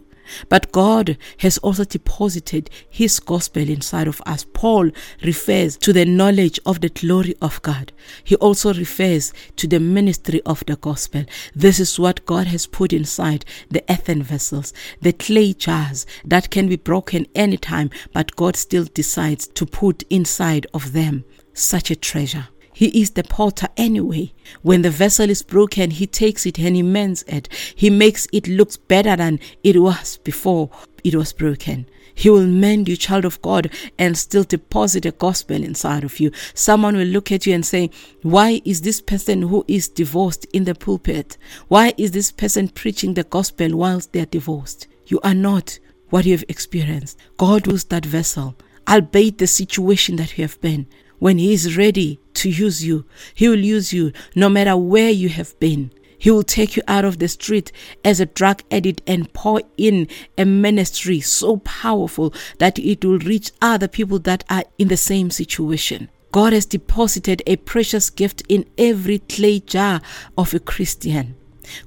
But 0.49 0.71
God 0.71 1.17
has 1.37 1.57
also 1.59 1.83
deposited 1.83 2.69
His 2.89 3.19
gospel 3.19 3.67
inside 3.67 4.07
of 4.07 4.21
us. 4.25 4.45
Paul 4.53 4.91
refers 5.23 5.77
to 5.77 5.93
the 5.93 6.05
knowledge 6.05 6.59
of 6.65 6.81
the 6.81 6.89
glory 6.89 7.35
of 7.41 7.61
God. 7.61 7.91
He 8.23 8.35
also 8.35 8.73
refers 8.73 9.33
to 9.57 9.67
the 9.67 9.79
ministry 9.79 10.41
of 10.45 10.63
the 10.65 10.75
gospel. 10.75 11.25
This 11.55 11.79
is 11.79 11.99
what 11.99 12.25
God 12.25 12.47
has 12.47 12.65
put 12.65 12.93
inside 12.93 13.45
the 13.69 13.83
earthen 13.89 14.23
vessels, 14.23 14.73
the 15.01 15.13
clay 15.13 15.53
jars 15.53 16.05
that 16.25 16.49
can 16.49 16.67
be 16.67 16.75
broken 16.75 17.27
anytime, 17.35 17.89
but 18.13 18.35
God 18.35 18.55
still 18.55 18.85
decides 18.85 19.47
to 19.47 19.65
put 19.65 20.03
inside 20.09 20.67
of 20.73 20.93
them 20.93 21.23
such 21.53 21.91
a 21.91 21.95
treasure. 21.95 22.47
He 22.73 23.01
is 23.01 23.11
the 23.11 23.23
potter 23.23 23.67
anyway. 23.77 24.33
When 24.61 24.81
the 24.81 24.89
vessel 24.89 25.29
is 25.29 25.43
broken, 25.43 25.91
he 25.91 26.07
takes 26.07 26.45
it 26.45 26.59
and 26.59 26.75
he 26.75 26.83
mends 26.83 27.23
it. 27.27 27.49
He 27.75 27.89
makes 27.89 28.27
it 28.31 28.47
look 28.47 28.87
better 28.87 29.15
than 29.15 29.39
it 29.63 29.81
was 29.81 30.17
before 30.17 30.69
it 31.03 31.15
was 31.15 31.33
broken. 31.33 31.87
He 32.13 32.29
will 32.29 32.45
mend 32.45 32.87
you, 32.87 32.97
child 32.97 33.25
of 33.25 33.41
God, 33.41 33.71
and 33.97 34.17
still 34.17 34.43
deposit 34.43 35.05
a 35.05 35.11
gospel 35.11 35.63
inside 35.63 36.03
of 36.03 36.19
you. 36.19 36.31
Someone 36.53 36.95
will 36.95 37.07
look 37.07 37.31
at 37.31 37.45
you 37.45 37.53
and 37.53 37.65
say, 37.65 37.89
Why 38.21 38.61
is 38.65 38.81
this 38.81 39.01
person 39.01 39.43
who 39.43 39.65
is 39.67 39.87
divorced 39.87 40.45
in 40.53 40.65
the 40.65 40.75
pulpit? 40.75 41.37
Why 41.67 41.93
is 41.97 42.11
this 42.11 42.31
person 42.31 42.67
preaching 42.69 43.13
the 43.13 43.23
gospel 43.23 43.75
whilst 43.77 44.13
they 44.13 44.19
are 44.21 44.25
divorced? 44.25 44.87
You 45.07 45.19
are 45.23 45.33
not 45.33 45.79
what 46.09 46.25
you 46.25 46.33
have 46.33 46.45
experienced. 46.47 47.17
God 47.37 47.67
was 47.67 47.85
that 47.85 48.05
vessel, 48.05 48.55
albeit 48.87 49.37
the 49.37 49.47
situation 49.47 50.17
that 50.17 50.37
you 50.37 50.43
have 50.43 50.59
been. 50.61 50.87
When 51.21 51.37
He 51.37 51.53
is 51.53 51.77
ready 51.77 52.19
to 52.33 52.49
use 52.49 52.83
you. 52.83 53.05
He 53.35 53.47
will 53.47 53.59
use 53.59 53.93
you 53.93 54.11
no 54.33 54.49
matter 54.49 54.75
where 54.75 55.11
you 55.11 55.29
have 55.29 55.57
been. 55.59 55.91
He 56.17 56.31
will 56.31 56.41
take 56.41 56.75
you 56.75 56.81
out 56.87 57.05
of 57.05 57.19
the 57.19 57.27
street 57.27 57.71
as 58.03 58.19
a 58.19 58.25
drug 58.25 58.63
addict 58.71 59.03
and 59.05 59.31
pour 59.31 59.61
in 59.77 60.07
a 60.35 60.45
ministry 60.45 61.19
so 61.19 61.57
powerful 61.57 62.33
that 62.57 62.79
it 62.79 63.05
will 63.05 63.19
reach 63.19 63.51
other 63.61 63.87
people 63.87 64.17
that 64.17 64.43
are 64.49 64.63
in 64.79 64.87
the 64.87 64.97
same 64.97 65.29
situation. 65.29 66.09
God 66.31 66.53
has 66.53 66.65
deposited 66.65 67.43
a 67.45 67.57
precious 67.57 68.09
gift 68.09 68.41
in 68.49 68.65
every 68.79 69.19
clay 69.19 69.59
jar 69.59 70.01
of 70.35 70.55
a 70.55 70.59
Christian. 70.59 71.35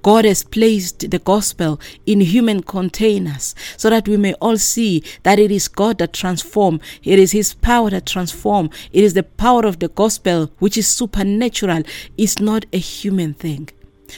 God 0.03 0.25
has 0.25 0.43
placed 0.43 1.11
the 1.11 1.19
gospel 1.19 1.81
in 2.07 2.21
human 2.21 2.63
containers 2.63 3.55
so 3.77 3.91
that 3.91 4.09
we 4.09 4.17
may 4.17 4.35
all 4.35 4.57
see 4.57 5.03
that 5.23 5.39
it 5.39 5.51
is 5.51 5.69
God 5.69 5.99
that 5.99 6.13
transforms. 6.13 6.81
It 7.03 7.19
is 7.19 7.33
His 7.33 7.55
power 7.55 7.91
that 7.91 8.07
transforms. 8.07 8.71
It 8.93 9.05
is 9.05 9.15
the 9.15 9.23
power 9.23 9.67
of 9.67 9.79
the 9.79 9.89
gospel 9.89 10.51
which 10.59 10.77
is 10.77 10.89
supernatural. 10.89 11.83
It's 12.17 12.39
not 12.39 12.67
a 12.73 12.79
human 12.79 13.35
thing. 13.35 13.71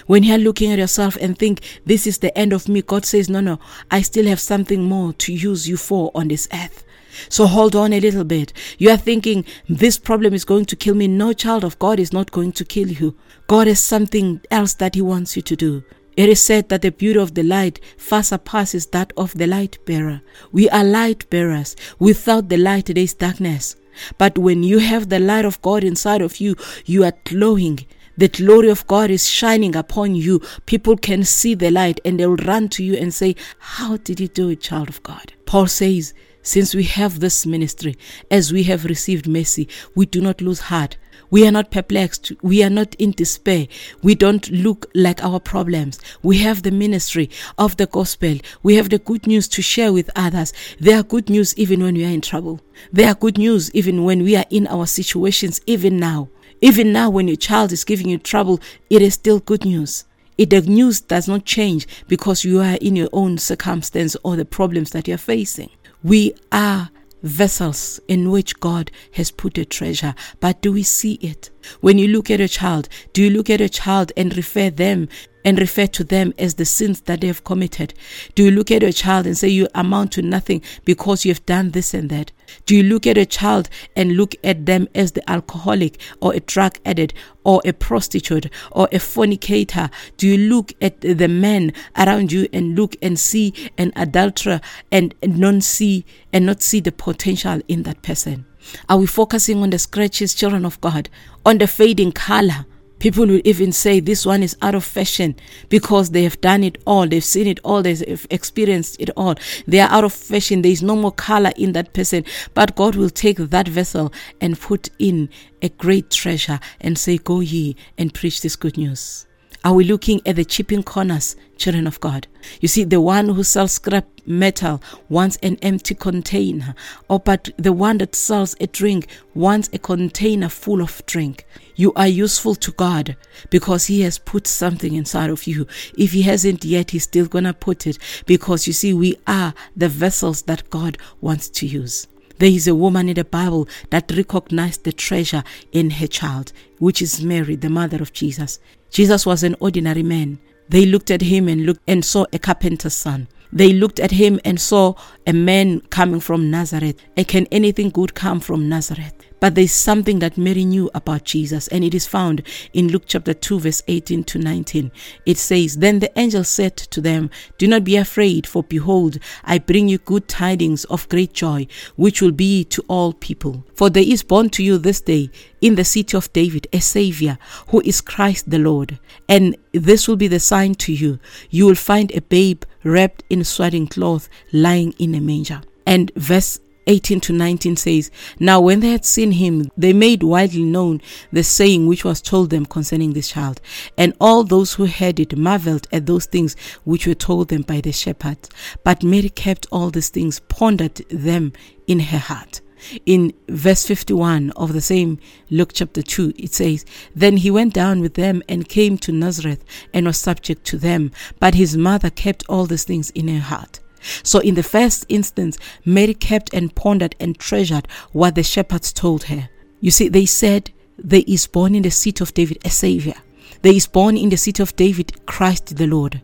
When 0.06 0.22
you're 0.22 0.38
looking 0.38 0.72
at 0.72 0.78
yourself 0.78 1.16
and 1.20 1.38
think, 1.38 1.60
this 1.84 2.06
is 2.06 2.18
the 2.18 2.36
end 2.36 2.52
of 2.52 2.68
me, 2.68 2.82
God 2.82 3.04
says, 3.04 3.30
no, 3.30 3.40
no, 3.40 3.58
I 3.90 4.02
still 4.02 4.26
have 4.26 4.40
something 4.40 4.82
more 4.82 5.12
to 5.14 5.32
use 5.32 5.68
you 5.68 5.76
for 5.76 6.10
on 6.14 6.28
this 6.28 6.48
earth. 6.52 6.84
So 7.28 7.46
hold 7.46 7.74
on 7.74 7.92
a 7.92 8.00
little 8.00 8.24
bit. 8.24 8.52
You 8.78 8.90
are 8.90 8.96
thinking 8.96 9.44
this 9.68 9.98
problem 9.98 10.34
is 10.34 10.44
going 10.44 10.66
to 10.66 10.76
kill 10.76 10.94
me. 10.94 11.08
No 11.08 11.32
child 11.32 11.64
of 11.64 11.78
God 11.78 11.98
is 11.98 12.12
not 12.12 12.30
going 12.30 12.52
to 12.52 12.64
kill 12.64 12.88
you. 12.88 13.16
God 13.46 13.66
has 13.66 13.80
something 13.80 14.40
else 14.50 14.74
that 14.74 14.94
He 14.94 15.02
wants 15.02 15.36
you 15.36 15.42
to 15.42 15.56
do. 15.56 15.84
It 16.16 16.28
is 16.28 16.40
said 16.40 16.68
that 16.70 16.82
the 16.82 16.90
beauty 16.90 17.18
of 17.18 17.34
the 17.34 17.42
light 17.42 17.78
far 17.98 18.22
surpasses 18.22 18.86
that 18.86 19.12
of 19.16 19.34
the 19.34 19.46
light 19.46 19.78
bearer. 19.84 20.22
We 20.50 20.68
are 20.70 20.82
light 20.82 21.28
bearers. 21.28 21.76
Without 21.98 22.48
the 22.48 22.56
light, 22.56 22.86
there 22.86 22.98
is 22.98 23.14
darkness. 23.14 23.76
But 24.18 24.38
when 24.38 24.62
you 24.62 24.78
have 24.78 25.08
the 25.08 25.18
light 25.18 25.44
of 25.44 25.60
God 25.62 25.84
inside 25.84 26.22
of 26.22 26.38
you, 26.38 26.56
you 26.86 27.04
are 27.04 27.12
glowing. 27.24 27.86
The 28.18 28.28
glory 28.28 28.70
of 28.70 28.86
God 28.86 29.10
is 29.10 29.28
shining 29.28 29.76
upon 29.76 30.14
you. 30.14 30.40
People 30.64 30.96
can 30.96 31.22
see 31.22 31.54
the 31.54 31.70
light 31.70 32.00
and 32.04 32.18
they'll 32.18 32.36
run 32.36 32.70
to 32.70 32.82
you 32.82 32.96
and 32.96 33.12
say, 33.12 33.36
How 33.58 33.98
did 33.98 34.18
you 34.18 34.28
do 34.28 34.48
it, 34.48 34.62
child 34.62 34.88
of 34.88 35.02
God? 35.02 35.34
Paul 35.44 35.66
says, 35.66 36.14
since 36.46 36.76
we 36.76 36.84
have 36.84 37.18
this 37.18 37.44
ministry, 37.44 37.96
as 38.30 38.52
we 38.52 38.62
have 38.62 38.84
received 38.84 39.26
mercy, 39.26 39.68
we 39.96 40.06
do 40.06 40.20
not 40.20 40.40
lose 40.40 40.60
heart. 40.60 40.96
We 41.30 41.46
are 41.46 41.50
not 41.50 41.70
perplexed. 41.70 42.32
We 42.42 42.62
are 42.62 42.70
not 42.70 42.94
in 42.96 43.12
despair. 43.12 43.66
We 44.02 44.14
don't 44.14 44.48
look 44.50 44.86
like 44.94 45.24
our 45.24 45.40
problems. 45.40 45.98
We 46.22 46.38
have 46.38 46.62
the 46.62 46.70
ministry 46.70 47.30
of 47.58 47.76
the 47.76 47.86
gospel. 47.86 48.38
We 48.62 48.76
have 48.76 48.90
the 48.90 48.98
good 48.98 49.26
news 49.26 49.48
to 49.48 49.62
share 49.62 49.92
with 49.92 50.10
others. 50.14 50.52
There 50.78 50.98
are 50.98 51.02
good 51.02 51.28
news 51.28 51.56
even 51.56 51.82
when 51.82 51.94
we 51.94 52.04
are 52.04 52.10
in 52.10 52.20
trouble. 52.20 52.60
There 52.92 53.08
are 53.08 53.14
good 53.14 53.38
news 53.38 53.70
even 53.72 54.04
when 54.04 54.22
we 54.22 54.36
are 54.36 54.46
in 54.50 54.66
our 54.68 54.86
situations, 54.86 55.60
even 55.66 55.98
now. 55.98 56.28
Even 56.60 56.92
now, 56.92 57.10
when 57.10 57.28
your 57.28 57.36
child 57.36 57.72
is 57.72 57.84
giving 57.84 58.08
you 58.08 58.18
trouble, 58.18 58.60
it 58.88 59.02
is 59.02 59.14
still 59.14 59.40
good 59.40 59.64
news. 59.64 60.04
It, 60.38 60.50
the 60.50 60.60
news 60.60 61.00
does 61.00 61.28
not 61.28 61.44
change 61.44 61.86
because 62.08 62.44
you 62.44 62.60
are 62.60 62.76
in 62.80 62.96
your 62.96 63.08
own 63.12 63.38
circumstance 63.38 64.16
or 64.22 64.36
the 64.36 64.44
problems 64.44 64.90
that 64.90 65.08
you're 65.08 65.18
facing. 65.18 65.70
We 66.02 66.34
are 66.52 66.90
vessels 67.22 68.00
in 68.08 68.30
which 68.30 68.60
God 68.60 68.90
has 69.12 69.30
put 69.30 69.58
a 69.58 69.64
treasure, 69.64 70.14
but 70.40 70.62
do 70.62 70.72
we 70.72 70.82
see 70.82 71.14
it? 71.14 71.50
When 71.80 71.98
you 71.98 72.08
look 72.08 72.30
at 72.30 72.40
a 72.40 72.48
child, 72.48 72.88
do 73.12 73.22
you 73.22 73.30
look 73.30 73.50
at 73.50 73.60
a 73.60 73.68
child 73.68 74.12
and 74.16 74.36
refer 74.36 74.70
them 74.70 75.08
and 75.46 75.60
refer 75.60 75.86
to 75.86 76.02
them 76.02 76.34
as 76.38 76.54
the 76.54 76.64
sins 76.64 77.02
that 77.02 77.20
they 77.20 77.28
have 77.28 77.44
committed? 77.44 77.94
Do 78.34 78.44
you 78.44 78.50
look 78.50 78.70
at 78.72 78.82
a 78.82 78.92
child 78.92 79.26
and 79.26 79.38
say 79.38 79.48
you 79.48 79.68
amount 79.74 80.12
to 80.12 80.22
nothing 80.22 80.60
because 80.84 81.24
you 81.24 81.30
have 81.32 81.46
done 81.46 81.70
this 81.70 81.94
and 81.94 82.10
that? 82.10 82.32
Do 82.66 82.76
you 82.76 82.82
look 82.82 83.06
at 83.06 83.16
a 83.16 83.24
child 83.24 83.70
and 83.94 84.16
look 84.16 84.34
at 84.42 84.66
them 84.66 84.88
as 84.94 85.12
the 85.12 85.28
alcoholic 85.30 86.00
or 86.20 86.34
a 86.34 86.40
drug 86.40 86.78
addict 86.84 87.14
or 87.44 87.62
a 87.64 87.72
prostitute 87.72 88.50
or 88.72 88.88
a 88.90 88.98
fornicator? 88.98 89.88
Do 90.16 90.26
you 90.26 90.36
look 90.36 90.72
at 90.82 91.00
the 91.00 91.28
men 91.28 91.72
around 91.96 92.32
you 92.32 92.48
and 92.52 92.76
look 92.76 92.96
and 93.00 93.18
see 93.18 93.54
an 93.78 93.92
adulterer 93.94 94.60
and 94.90 95.14
not 95.22 95.62
see 95.62 96.04
and 96.32 96.44
not 96.44 96.60
see 96.60 96.80
the 96.80 96.92
potential 96.92 97.60
in 97.68 97.84
that 97.84 98.02
person? 98.02 98.46
Are 98.88 98.98
we 98.98 99.06
focusing 99.06 99.62
on 99.62 99.70
the 99.70 99.78
scratches, 99.78 100.34
children 100.34 100.64
of 100.64 100.80
God, 100.80 101.08
on 101.44 101.58
the 101.58 101.68
fading 101.68 102.10
color? 102.10 102.66
People 102.98 103.26
will 103.26 103.40
even 103.44 103.72
say 103.72 104.00
this 104.00 104.24
one 104.24 104.42
is 104.42 104.56
out 104.62 104.74
of 104.74 104.84
fashion 104.84 105.36
because 105.68 106.10
they 106.10 106.22
have 106.24 106.40
done 106.40 106.64
it 106.64 106.78
all, 106.86 107.06
they've 107.06 107.22
seen 107.22 107.46
it 107.46 107.60
all, 107.62 107.82
they've 107.82 108.26
experienced 108.30 109.00
it 109.00 109.10
all. 109.16 109.34
They 109.66 109.80
are 109.80 109.90
out 109.90 110.04
of 110.04 110.12
fashion, 110.12 110.62
there 110.62 110.72
is 110.72 110.82
no 110.82 110.96
more 110.96 111.12
color 111.12 111.52
in 111.56 111.72
that 111.72 111.92
person. 111.92 112.24
But 112.54 112.74
God 112.74 112.96
will 112.96 113.10
take 113.10 113.36
that 113.36 113.68
vessel 113.68 114.12
and 114.40 114.58
put 114.58 114.88
in 114.98 115.28
a 115.60 115.68
great 115.68 116.10
treasure 116.10 116.58
and 116.80 116.98
say, 116.98 117.18
Go 117.18 117.40
ye 117.40 117.76
and 117.98 118.14
preach 118.14 118.40
this 118.40 118.56
good 118.56 118.78
news. 118.78 119.26
Are 119.64 119.74
we 119.74 119.84
looking 119.84 120.20
at 120.24 120.36
the 120.36 120.44
chipping 120.44 120.84
corners, 120.84 121.34
children 121.56 121.86
of 121.86 122.00
God? 122.00 122.28
You 122.60 122.68
see, 122.68 122.84
the 122.84 123.00
one 123.00 123.28
who 123.28 123.42
sells 123.42 123.72
scrap 123.72 124.06
metal 124.26 124.82
wants 125.08 125.38
an 125.42 125.56
empty 125.62 125.94
container, 125.94 126.74
or 127.08 127.20
but 127.20 127.50
the 127.56 127.72
one 127.72 127.98
that 127.98 128.14
sells 128.14 128.56
a 128.60 128.66
drink 128.66 129.08
wants 129.34 129.70
a 129.72 129.78
container 129.78 130.48
full 130.48 130.80
of 130.80 131.04
drink. 131.06 131.46
You 131.74 131.92
are 131.94 132.08
useful 132.08 132.54
to 132.56 132.72
God 132.72 133.16
because 133.50 133.86
He 133.86 134.00
has 134.02 134.18
put 134.18 134.46
something 134.46 134.94
inside 134.94 135.30
of 135.30 135.46
you. 135.46 135.66
If 135.96 136.12
He 136.12 136.22
hasn't 136.22 136.64
yet, 136.64 136.90
He's 136.90 137.04
still 137.04 137.26
gonna 137.26 137.54
put 137.54 137.86
it 137.86 137.98
because 138.26 138.66
you 138.66 138.72
see, 138.72 138.92
we 138.92 139.16
are 139.26 139.54
the 139.76 139.88
vessels 139.88 140.42
that 140.42 140.70
God 140.70 140.98
wants 141.20 141.48
to 141.50 141.66
use. 141.66 142.06
There 142.38 142.50
is 142.50 142.68
a 142.68 142.74
woman 142.74 143.08
in 143.08 143.14
the 143.14 143.24
Bible 143.24 143.66
that 143.90 144.12
recognized 144.14 144.84
the 144.84 144.92
treasure 144.92 145.42
in 145.72 145.88
her 145.90 146.06
child, 146.06 146.52
which 146.78 147.00
is 147.00 147.22
Mary, 147.22 147.56
the 147.56 147.70
mother 147.70 148.02
of 148.02 148.12
Jesus. 148.12 148.58
Jesus 148.90 149.24
was 149.24 149.42
an 149.42 149.56
ordinary 149.58 150.02
man. 150.02 150.38
They 150.68 150.84
looked 150.84 151.10
at 151.10 151.22
him 151.22 151.48
and 151.48 151.64
looked 151.64 151.80
and 151.86 152.04
saw 152.04 152.26
a 152.32 152.38
carpenter's 152.38 152.94
son. 152.94 153.28
They 153.52 153.72
looked 153.72 154.00
at 154.00 154.10
him 154.10 154.40
and 154.44 154.60
saw 154.60 154.94
a 155.26 155.32
man 155.32 155.80
coming 155.90 156.20
from 156.20 156.50
Nazareth. 156.50 156.96
And 157.16 157.26
can 157.26 157.46
anything 157.50 157.90
good 157.90 158.14
come 158.14 158.40
from 158.40 158.68
Nazareth? 158.68 159.14
But 159.38 159.54
there's 159.54 159.72
something 159.72 160.18
that 160.20 160.38
Mary 160.38 160.64
knew 160.64 160.90
about 160.94 161.24
Jesus, 161.24 161.68
and 161.68 161.84
it 161.84 161.94
is 161.94 162.06
found 162.06 162.42
in 162.72 162.88
Luke 162.88 163.04
chapter 163.06 163.34
2, 163.34 163.60
verse 163.60 163.82
18 163.86 164.24
to 164.24 164.38
19. 164.38 164.90
It 165.26 165.36
says, 165.36 165.76
Then 165.76 165.98
the 165.98 166.18
angel 166.18 166.42
said 166.42 166.76
to 166.76 167.00
them, 167.02 167.30
Do 167.58 167.66
not 167.66 167.84
be 167.84 167.96
afraid, 167.96 168.46
for 168.46 168.62
behold, 168.62 169.18
I 169.44 169.58
bring 169.58 169.88
you 169.88 169.98
good 169.98 170.26
tidings 170.26 170.84
of 170.86 171.08
great 171.10 171.34
joy, 171.34 171.66
which 171.96 172.22
will 172.22 172.32
be 172.32 172.64
to 172.64 172.82
all 172.88 173.12
people. 173.12 173.64
For 173.74 173.90
there 173.90 174.02
is 174.02 174.22
born 174.22 174.48
to 174.50 174.62
you 174.62 174.78
this 174.78 175.02
day 175.02 175.30
in 175.60 175.74
the 175.74 175.84
city 175.84 176.16
of 176.16 176.32
David 176.32 176.66
a 176.72 176.80
Savior, 176.80 177.36
who 177.68 177.82
is 177.82 178.00
Christ 178.00 178.48
the 178.48 178.58
Lord. 178.58 178.98
And 179.28 179.56
this 179.72 180.08
will 180.08 180.16
be 180.16 180.28
the 180.28 180.40
sign 180.40 180.74
to 180.76 180.92
you. 180.92 181.18
You 181.50 181.66
will 181.66 181.74
find 181.74 182.10
a 182.12 182.22
babe 182.22 182.64
wrapped 182.86 183.24
in 183.28 183.44
swaddling 183.44 183.88
cloth, 183.88 184.28
lying 184.52 184.92
in 184.98 185.14
a 185.14 185.20
manger. 185.20 185.60
And 185.86 186.12
verse 186.16 186.60
18 186.86 187.20
to 187.20 187.32
19 187.32 187.76
says, 187.76 188.10
Now 188.38 188.60
when 188.60 188.80
they 188.80 188.90
had 188.90 189.04
seen 189.04 189.32
him, 189.32 189.70
they 189.76 189.92
made 189.92 190.22
widely 190.22 190.62
known 190.62 191.00
the 191.32 191.42
saying 191.42 191.86
which 191.86 192.04
was 192.04 192.22
told 192.22 192.50
them 192.50 192.64
concerning 192.64 193.12
this 193.12 193.28
child. 193.28 193.60
And 193.98 194.14
all 194.20 194.44
those 194.44 194.74
who 194.74 194.86
heard 194.86 195.18
it 195.18 195.36
marveled 195.36 195.88
at 195.90 196.06
those 196.06 196.26
things 196.26 196.54
which 196.84 197.06
were 197.06 197.14
told 197.14 197.48
them 197.48 197.62
by 197.62 197.80
the 197.80 197.92
shepherds. 197.92 198.48
But 198.84 199.02
Mary 199.02 199.30
kept 199.30 199.66
all 199.72 199.90
these 199.90 200.10
things, 200.10 200.40
pondered 200.40 200.96
them 201.10 201.52
in 201.86 202.00
her 202.00 202.18
heart. 202.18 202.60
In 203.04 203.32
verse 203.48 203.86
51 203.86 204.50
of 204.56 204.72
the 204.72 204.80
same 204.80 205.18
Luke 205.50 205.70
chapter 205.72 206.02
2, 206.02 206.34
it 206.36 206.52
says, 206.52 206.84
Then 207.14 207.38
he 207.38 207.50
went 207.50 207.74
down 207.74 208.00
with 208.00 208.14
them 208.14 208.42
and 208.48 208.68
came 208.68 208.98
to 208.98 209.12
Nazareth 209.12 209.64
and 209.92 210.06
was 210.06 210.18
subject 210.18 210.64
to 210.66 210.78
them. 210.78 211.10
But 211.40 211.54
his 211.54 211.76
mother 211.76 212.10
kept 212.10 212.44
all 212.48 212.66
these 212.66 212.84
things 212.84 213.10
in 213.10 213.28
her 213.28 213.40
heart. 213.40 213.80
So, 214.22 214.38
in 214.38 214.54
the 214.54 214.62
first 214.62 215.04
instance, 215.08 215.58
Mary 215.84 216.14
kept 216.14 216.54
and 216.54 216.74
pondered 216.74 217.16
and 217.18 217.38
treasured 217.38 217.88
what 218.12 218.34
the 218.34 218.42
shepherds 218.42 218.92
told 218.92 219.24
her. 219.24 219.48
You 219.80 219.90
see, 219.90 220.08
they 220.08 220.26
said, 220.26 220.70
There 220.96 221.24
is 221.26 221.46
born 221.46 221.74
in 221.74 221.82
the 221.82 221.90
seat 221.90 222.20
of 222.20 222.34
David 222.34 222.58
a 222.64 222.70
Savior. 222.70 223.14
There 223.62 223.74
is 223.74 223.86
born 223.86 224.16
in 224.16 224.28
the 224.28 224.36
seat 224.36 224.60
of 224.60 224.76
David 224.76 225.26
Christ 225.26 225.76
the 225.76 225.86
Lord. 225.86 226.20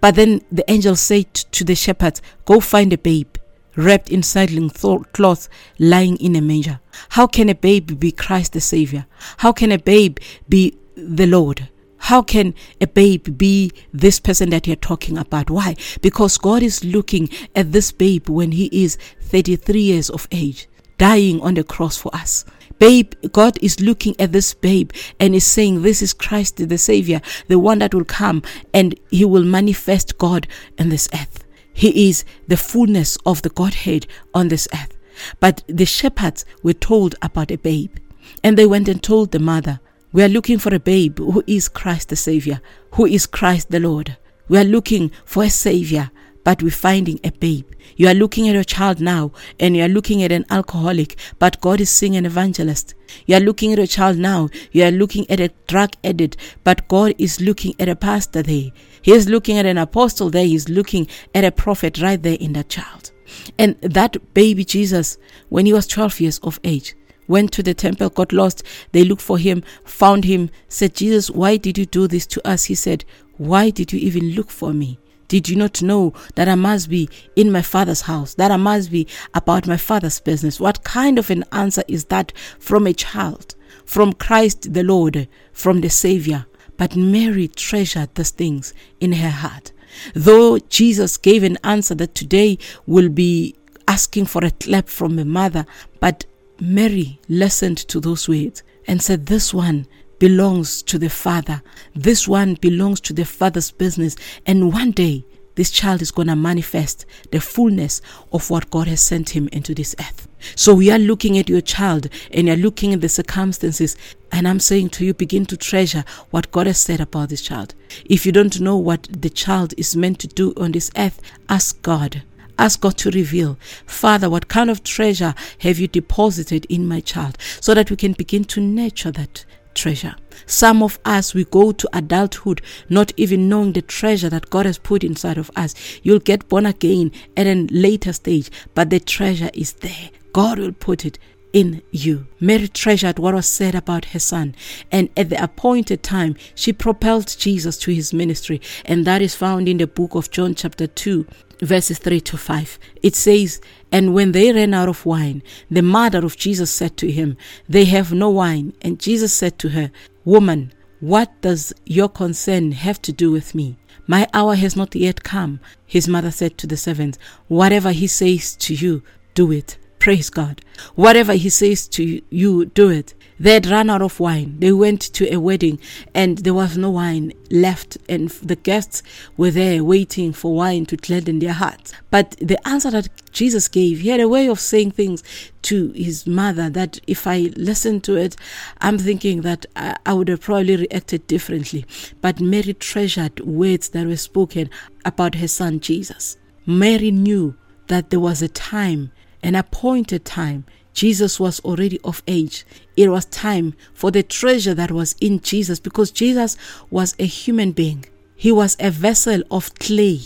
But 0.00 0.16
then 0.16 0.42
the 0.50 0.70
angel 0.70 0.96
said 0.96 1.32
to 1.34 1.64
the 1.64 1.74
shepherds, 1.74 2.20
Go 2.44 2.60
find 2.60 2.92
a 2.92 2.98
babe 2.98 3.36
wrapped 3.76 4.10
in 4.10 4.22
swaddling 4.22 4.70
cloth 4.70 5.48
lying 5.78 6.16
in 6.16 6.36
a 6.36 6.40
manger. 6.40 6.80
How 7.10 7.26
can 7.26 7.48
a 7.48 7.54
babe 7.54 7.98
be 7.98 8.12
Christ 8.12 8.52
the 8.52 8.60
Savior? 8.60 9.06
How 9.38 9.52
can 9.52 9.72
a 9.72 9.78
babe 9.78 10.18
be 10.48 10.76
the 10.96 11.26
Lord? 11.26 11.68
How 11.98 12.20
can 12.20 12.54
a 12.80 12.86
babe 12.86 13.38
be 13.38 13.72
this 13.92 14.18
person 14.18 14.50
that 14.50 14.66
you're 14.66 14.76
talking 14.76 15.16
about? 15.16 15.50
Why? 15.50 15.76
Because 16.00 16.36
God 16.36 16.62
is 16.62 16.84
looking 16.84 17.28
at 17.54 17.70
this 17.70 17.92
babe 17.92 18.28
when 18.28 18.52
he 18.52 18.66
is 18.72 18.98
33 19.20 19.80
years 19.80 20.10
of 20.10 20.26
age, 20.32 20.68
dying 20.98 21.40
on 21.40 21.54
the 21.54 21.62
cross 21.62 21.96
for 21.96 22.14
us. 22.14 22.44
Babe, 22.80 23.12
God 23.30 23.56
is 23.62 23.78
looking 23.78 24.16
at 24.18 24.32
this 24.32 24.52
babe 24.54 24.90
and 25.20 25.36
is 25.36 25.44
saying, 25.44 25.82
This 25.82 26.02
is 26.02 26.12
Christ 26.12 26.56
the 26.56 26.76
Savior, 26.76 27.20
the 27.46 27.60
one 27.60 27.78
that 27.78 27.94
will 27.94 28.04
come 28.04 28.42
and 28.74 28.98
he 29.08 29.24
will 29.24 29.44
manifest 29.44 30.18
God 30.18 30.48
in 30.78 30.88
this 30.88 31.08
earth. 31.14 31.41
He 31.72 32.08
is 32.08 32.24
the 32.48 32.56
fullness 32.56 33.16
of 33.24 33.42
the 33.42 33.50
Godhead 33.50 34.06
on 34.34 34.48
this 34.48 34.68
earth. 34.74 34.96
But 35.40 35.62
the 35.66 35.86
shepherds 35.86 36.44
were 36.62 36.72
told 36.72 37.14
about 37.22 37.50
a 37.50 37.58
babe, 37.58 37.96
and 38.42 38.56
they 38.56 38.66
went 38.66 38.88
and 38.88 39.02
told 39.02 39.30
the 39.30 39.38
mother, 39.38 39.80
we 40.12 40.22
are 40.22 40.28
looking 40.28 40.58
for 40.58 40.74
a 40.74 40.80
babe 40.80 41.18
who 41.18 41.42
is 41.46 41.68
Christ 41.68 42.08
the 42.10 42.16
Savior, 42.16 42.60
who 42.92 43.06
is 43.06 43.26
Christ 43.26 43.70
the 43.70 43.80
Lord. 43.80 44.16
We 44.48 44.58
are 44.58 44.64
looking 44.64 45.10
for 45.24 45.44
a 45.44 45.50
Savior, 45.50 46.10
but 46.44 46.62
we're 46.62 46.70
finding 46.70 47.18
a 47.24 47.30
babe. 47.30 47.66
You 47.96 48.08
are 48.08 48.14
looking 48.14 48.48
at 48.48 48.54
your 48.54 48.64
child 48.64 49.00
now 49.00 49.32
and 49.60 49.76
you 49.76 49.84
are 49.84 49.88
looking 49.88 50.22
at 50.22 50.32
an 50.32 50.44
alcoholic, 50.50 51.16
but 51.38 51.60
God 51.60 51.80
is 51.80 51.90
seeing 51.90 52.16
an 52.16 52.26
evangelist. 52.26 52.94
You 53.26 53.36
are 53.36 53.40
looking 53.40 53.72
at 53.72 53.78
your 53.78 53.86
child 53.86 54.18
now, 54.18 54.48
you 54.72 54.84
are 54.84 54.90
looking 54.90 55.30
at 55.30 55.40
a 55.40 55.52
drug 55.66 55.92
addict, 56.04 56.36
but 56.64 56.88
God 56.88 57.14
is 57.18 57.40
looking 57.40 57.74
at 57.78 57.88
a 57.88 57.96
pastor 57.96 58.42
there. 58.42 58.70
He 59.02 59.12
is 59.12 59.28
looking 59.28 59.58
at 59.58 59.66
an 59.66 59.78
apostle 59.78 60.30
there, 60.30 60.44
He 60.44 60.54
is 60.54 60.68
looking 60.68 61.08
at 61.34 61.44
a 61.44 61.52
prophet 61.52 62.00
right 62.00 62.22
there 62.22 62.38
in 62.40 62.52
that 62.54 62.68
child. 62.68 63.12
And 63.58 63.80
that 63.80 64.34
baby 64.34 64.64
Jesus, 64.64 65.18
when 65.48 65.66
he 65.66 65.72
was 65.72 65.86
12 65.86 66.20
years 66.20 66.38
of 66.40 66.60
age, 66.64 66.94
went 67.28 67.52
to 67.52 67.62
the 67.62 67.74
temple, 67.74 68.10
got 68.10 68.32
lost. 68.32 68.62
They 68.92 69.04
looked 69.04 69.22
for 69.22 69.38
him, 69.38 69.62
found 69.84 70.24
him, 70.24 70.50
said, 70.68 70.94
Jesus, 70.94 71.30
why 71.30 71.56
did 71.56 71.78
you 71.78 71.86
do 71.86 72.06
this 72.06 72.26
to 72.28 72.46
us? 72.46 72.64
He 72.64 72.74
said, 72.74 73.04
Why 73.38 73.70
did 73.70 73.92
you 73.92 73.98
even 74.00 74.30
look 74.30 74.50
for 74.50 74.72
me? 74.72 74.98
Did 75.28 75.48
you 75.48 75.56
not 75.56 75.80
know 75.80 76.12
that 76.34 76.48
I 76.48 76.56
must 76.56 76.90
be 76.90 77.08
in 77.36 77.50
my 77.50 77.62
father's 77.62 78.02
house, 78.02 78.34
that 78.34 78.50
I 78.50 78.58
must 78.58 78.90
be 78.90 79.06
about 79.32 79.66
my 79.66 79.78
father's 79.78 80.20
business? 80.20 80.60
What 80.60 80.84
kind 80.84 81.18
of 81.18 81.30
an 81.30 81.44
answer 81.52 81.82
is 81.88 82.04
that 82.06 82.32
from 82.58 82.86
a 82.86 82.92
child, 82.92 83.54
from 83.86 84.12
Christ 84.12 84.74
the 84.74 84.82
Lord, 84.82 85.28
from 85.52 85.80
the 85.80 85.88
Savior? 85.88 86.44
But 86.76 86.96
Mary 86.96 87.48
treasured 87.48 88.14
these 88.14 88.30
things 88.30 88.74
in 89.00 89.12
her 89.12 89.30
heart. 89.30 89.72
Though 90.14 90.58
Jesus 90.58 91.16
gave 91.16 91.42
an 91.42 91.58
answer 91.64 91.94
that 91.96 92.14
today 92.14 92.58
will 92.86 93.08
be 93.08 93.54
asking 93.86 94.26
for 94.26 94.44
a 94.44 94.50
clap 94.50 94.88
from 94.88 95.18
a 95.18 95.24
mother, 95.24 95.66
but 96.00 96.24
Mary 96.60 97.20
listened 97.28 97.78
to 97.78 98.00
those 98.00 98.28
words 98.28 98.62
and 98.86 99.02
said, 99.02 99.26
This 99.26 99.52
one 99.52 99.86
belongs 100.18 100.82
to 100.84 100.98
the 100.98 101.10
Father. 101.10 101.62
This 101.94 102.28
one 102.28 102.54
belongs 102.54 103.00
to 103.00 103.12
the 103.12 103.24
Father's 103.24 103.70
business. 103.70 104.16
And 104.46 104.72
one 104.72 104.92
day, 104.92 105.24
this 105.54 105.70
child 105.70 106.02
is 106.02 106.10
going 106.10 106.28
to 106.28 106.36
manifest 106.36 107.04
the 107.30 107.40
fullness 107.40 108.00
of 108.32 108.48
what 108.50 108.70
God 108.70 108.88
has 108.88 109.00
sent 109.00 109.30
him 109.30 109.48
into 109.52 109.74
this 109.74 109.94
earth. 110.00 110.28
So 110.56 110.74
we 110.74 110.90
are 110.90 110.98
looking 110.98 111.38
at 111.38 111.48
your 111.48 111.60
child 111.60 112.08
and 112.32 112.46
you're 112.46 112.56
looking 112.56 112.92
at 112.92 113.00
the 113.00 113.08
circumstances. 113.08 113.96
And 114.30 114.48
I'm 114.48 114.60
saying 114.60 114.90
to 114.90 115.04
you, 115.04 115.14
begin 115.14 115.46
to 115.46 115.56
treasure 115.56 116.04
what 116.30 116.50
God 116.50 116.66
has 116.66 116.78
said 116.78 117.00
about 117.00 117.28
this 117.28 117.42
child. 117.42 117.74
If 118.06 118.24
you 118.26 118.32
don't 118.32 118.60
know 118.60 118.76
what 118.76 119.08
the 119.10 119.30
child 119.30 119.74
is 119.76 119.94
meant 119.94 120.18
to 120.20 120.28
do 120.28 120.52
on 120.56 120.72
this 120.72 120.90
earth, 120.96 121.20
ask 121.48 121.80
God. 121.82 122.22
Ask 122.58 122.80
God 122.80 122.98
to 122.98 123.10
reveal, 123.10 123.58
Father, 123.86 124.28
what 124.28 124.48
kind 124.48 124.70
of 124.70 124.84
treasure 124.84 125.34
have 125.60 125.78
you 125.78 125.88
deposited 125.88 126.64
in 126.66 126.86
my 126.86 127.00
child 127.00 127.38
so 127.60 127.74
that 127.74 127.90
we 127.90 127.96
can 127.96 128.12
begin 128.12 128.44
to 128.44 128.60
nurture 128.60 129.10
that 129.12 129.44
treasure. 129.74 130.14
Some 130.46 130.82
of 130.82 130.98
us, 131.04 131.34
we 131.34 131.44
go 131.44 131.72
to 131.72 131.88
adulthood 131.92 132.62
not 132.88 133.12
even 133.16 133.48
knowing 133.48 133.72
the 133.72 133.82
treasure 133.82 134.28
that 134.30 134.50
God 134.50 134.66
has 134.66 134.78
put 134.78 135.04
inside 135.04 135.38
of 135.38 135.50
us. 135.56 135.74
You'll 136.02 136.18
get 136.18 136.48
born 136.48 136.66
again 136.66 137.12
at 137.36 137.46
a 137.46 137.66
later 137.70 138.12
stage, 138.12 138.50
but 138.74 138.90
the 138.90 139.00
treasure 139.00 139.50
is 139.54 139.74
there. 139.74 140.10
God 140.32 140.58
will 140.58 140.72
put 140.72 141.04
it 141.04 141.18
in 141.52 141.82
you. 141.90 142.26
Mary 142.40 142.68
treasured 142.68 143.18
what 143.18 143.34
was 143.34 143.46
said 143.46 143.74
about 143.74 144.06
her 144.06 144.18
son, 144.18 144.54
and 144.90 145.10
at 145.16 145.28
the 145.28 145.42
appointed 145.42 146.02
time, 146.02 146.34
she 146.54 146.72
propelled 146.72 147.36
Jesus 147.38 147.76
to 147.78 147.92
his 147.92 148.12
ministry, 148.12 148.60
and 148.84 149.04
that 149.04 149.22
is 149.22 149.34
found 149.34 149.68
in 149.68 149.76
the 149.76 149.86
book 149.86 150.14
of 150.14 150.30
John, 150.30 150.54
chapter 150.54 150.86
2, 150.86 151.26
verses 151.62 151.98
3 151.98 152.20
to 152.20 152.36
5. 152.36 152.78
It 153.02 153.14
says, 153.14 153.60
And 153.90 154.12
when 154.12 154.32
they 154.32 154.52
ran 154.52 154.74
out 154.74 154.88
of 154.88 155.06
wine, 155.06 155.42
the 155.70 155.82
mother 155.82 156.24
of 156.24 156.36
Jesus 156.36 156.70
said 156.70 156.96
to 156.98 157.10
him, 157.10 157.36
They 157.68 157.86
have 157.86 158.12
no 158.12 158.28
wine. 158.28 158.74
And 158.82 158.98
Jesus 159.00 159.32
said 159.32 159.58
to 159.60 159.70
her, 159.70 159.90
Woman, 160.24 160.72
what 161.00 161.40
does 161.40 161.72
your 161.86 162.08
concern 162.08 162.72
have 162.72 163.00
to 163.02 163.12
do 163.12 163.30
with 163.30 163.54
me? 163.54 163.78
My 164.06 164.28
hour 164.34 164.54
has 164.56 164.76
not 164.76 164.94
yet 164.94 165.22
come. 165.22 165.60
His 165.86 166.08
mother 166.08 166.30
said 166.30 166.58
to 166.58 166.66
the 166.66 166.76
servants, 166.76 167.18
Whatever 167.48 167.92
he 167.92 168.06
says 168.06 168.56
to 168.56 168.74
you, 168.74 169.02
do 169.34 169.50
it. 169.52 169.78
Praise 169.98 170.30
God. 170.30 170.60
Whatever 170.96 171.34
he 171.34 171.48
says 171.48 171.86
to 171.88 172.22
you, 172.28 172.64
do 172.66 172.90
it. 172.90 173.14
They 173.42 173.54
had 173.54 173.66
run 173.66 173.90
out 173.90 174.02
of 174.02 174.20
wine. 174.20 174.54
They 174.60 174.70
went 174.70 175.00
to 175.14 175.34
a 175.34 175.40
wedding 175.40 175.80
and 176.14 176.38
there 176.38 176.54
was 176.54 176.78
no 176.78 176.90
wine 176.90 177.32
left, 177.50 177.98
and 178.08 178.28
the 178.28 178.54
guests 178.54 179.02
were 179.36 179.50
there 179.50 179.82
waiting 179.82 180.32
for 180.32 180.54
wine 180.54 180.86
to 180.86 180.96
gladden 180.96 181.40
their 181.40 181.52
hearts. 181.52 181.92
But 182.08 182.36
the 182.38 182.56
answer 182.66 182.92
that 182.92 183.08
Jesus 183.32 183.66
gave, 183.66 183.98
he 183.98 184.10
had 184.10 184.20
a 184.20 184.28
way 184.28 184.46
of 184.46 184.60
saying 184.60 184.92
things 184.92 185.24
to 185.62 185.90
his 185.90 186.24
mother 186.24 186.70
that 186.70 187.00
if 187.08 187.26
I 187.26 187.50
listened 187.56 188.04
to 188.04 188.16
it, 188.16 188.36
I'm 188.80 188.96
thinking 188.96 189.40
that 189.40 189.66
I, 189.74 189.96
I 190.06 190.12
would 190.12 190.28
have 190.28 190.42
probably 190.42 190.76
reacted 190.76 191.26
differently. 191.26 191.84
But 192.20 192.40
Mary 192.40 192.74
treasured 192.74 193.40
words 193.40 193.88
that 193.88 194.06
were 194.06 194.16
spoken 194.18 194.70
about 195.04 195.34
her 195.34 195.48
son 195.48 195.80
Jesus. 195.80 196.36
Mary 196.64 197.10
knew 197.10 197.56
that 197.88 198.10
there 198.10 198.20
was 198.20 198.40
a 198.40 198.48
time, 198.48 199.10
an 199.42 199.56
appointed 199.56 200.24
time 200.24 200.64
Jesus 200.94 201.40
was 201.40 201.60
already 201.60 201.98
of 202.04 202.22
age. 202.26 202.64
It 202.96 203.08
was 203.08 203.24
time 203.26 203.74
for 203.94 204.10
the 204.10 204.22
treasure 204.22 204.74
that 204.74 204.90
was 204.90 205.14
in 205.20 205.40
Jesus 205.40 205.80
because 205.80 206.10
Jesus 206.10 206.56
was 206.90 207.14
a 207.18 207.26
human 207.26 207.72
being. 207.72 208.04
He 208.36 208.52
was 208.52 208.76
a 208.80 208.90
vessel 208.90 209.42
of 209.50 209.74
clay. 209.76 210.20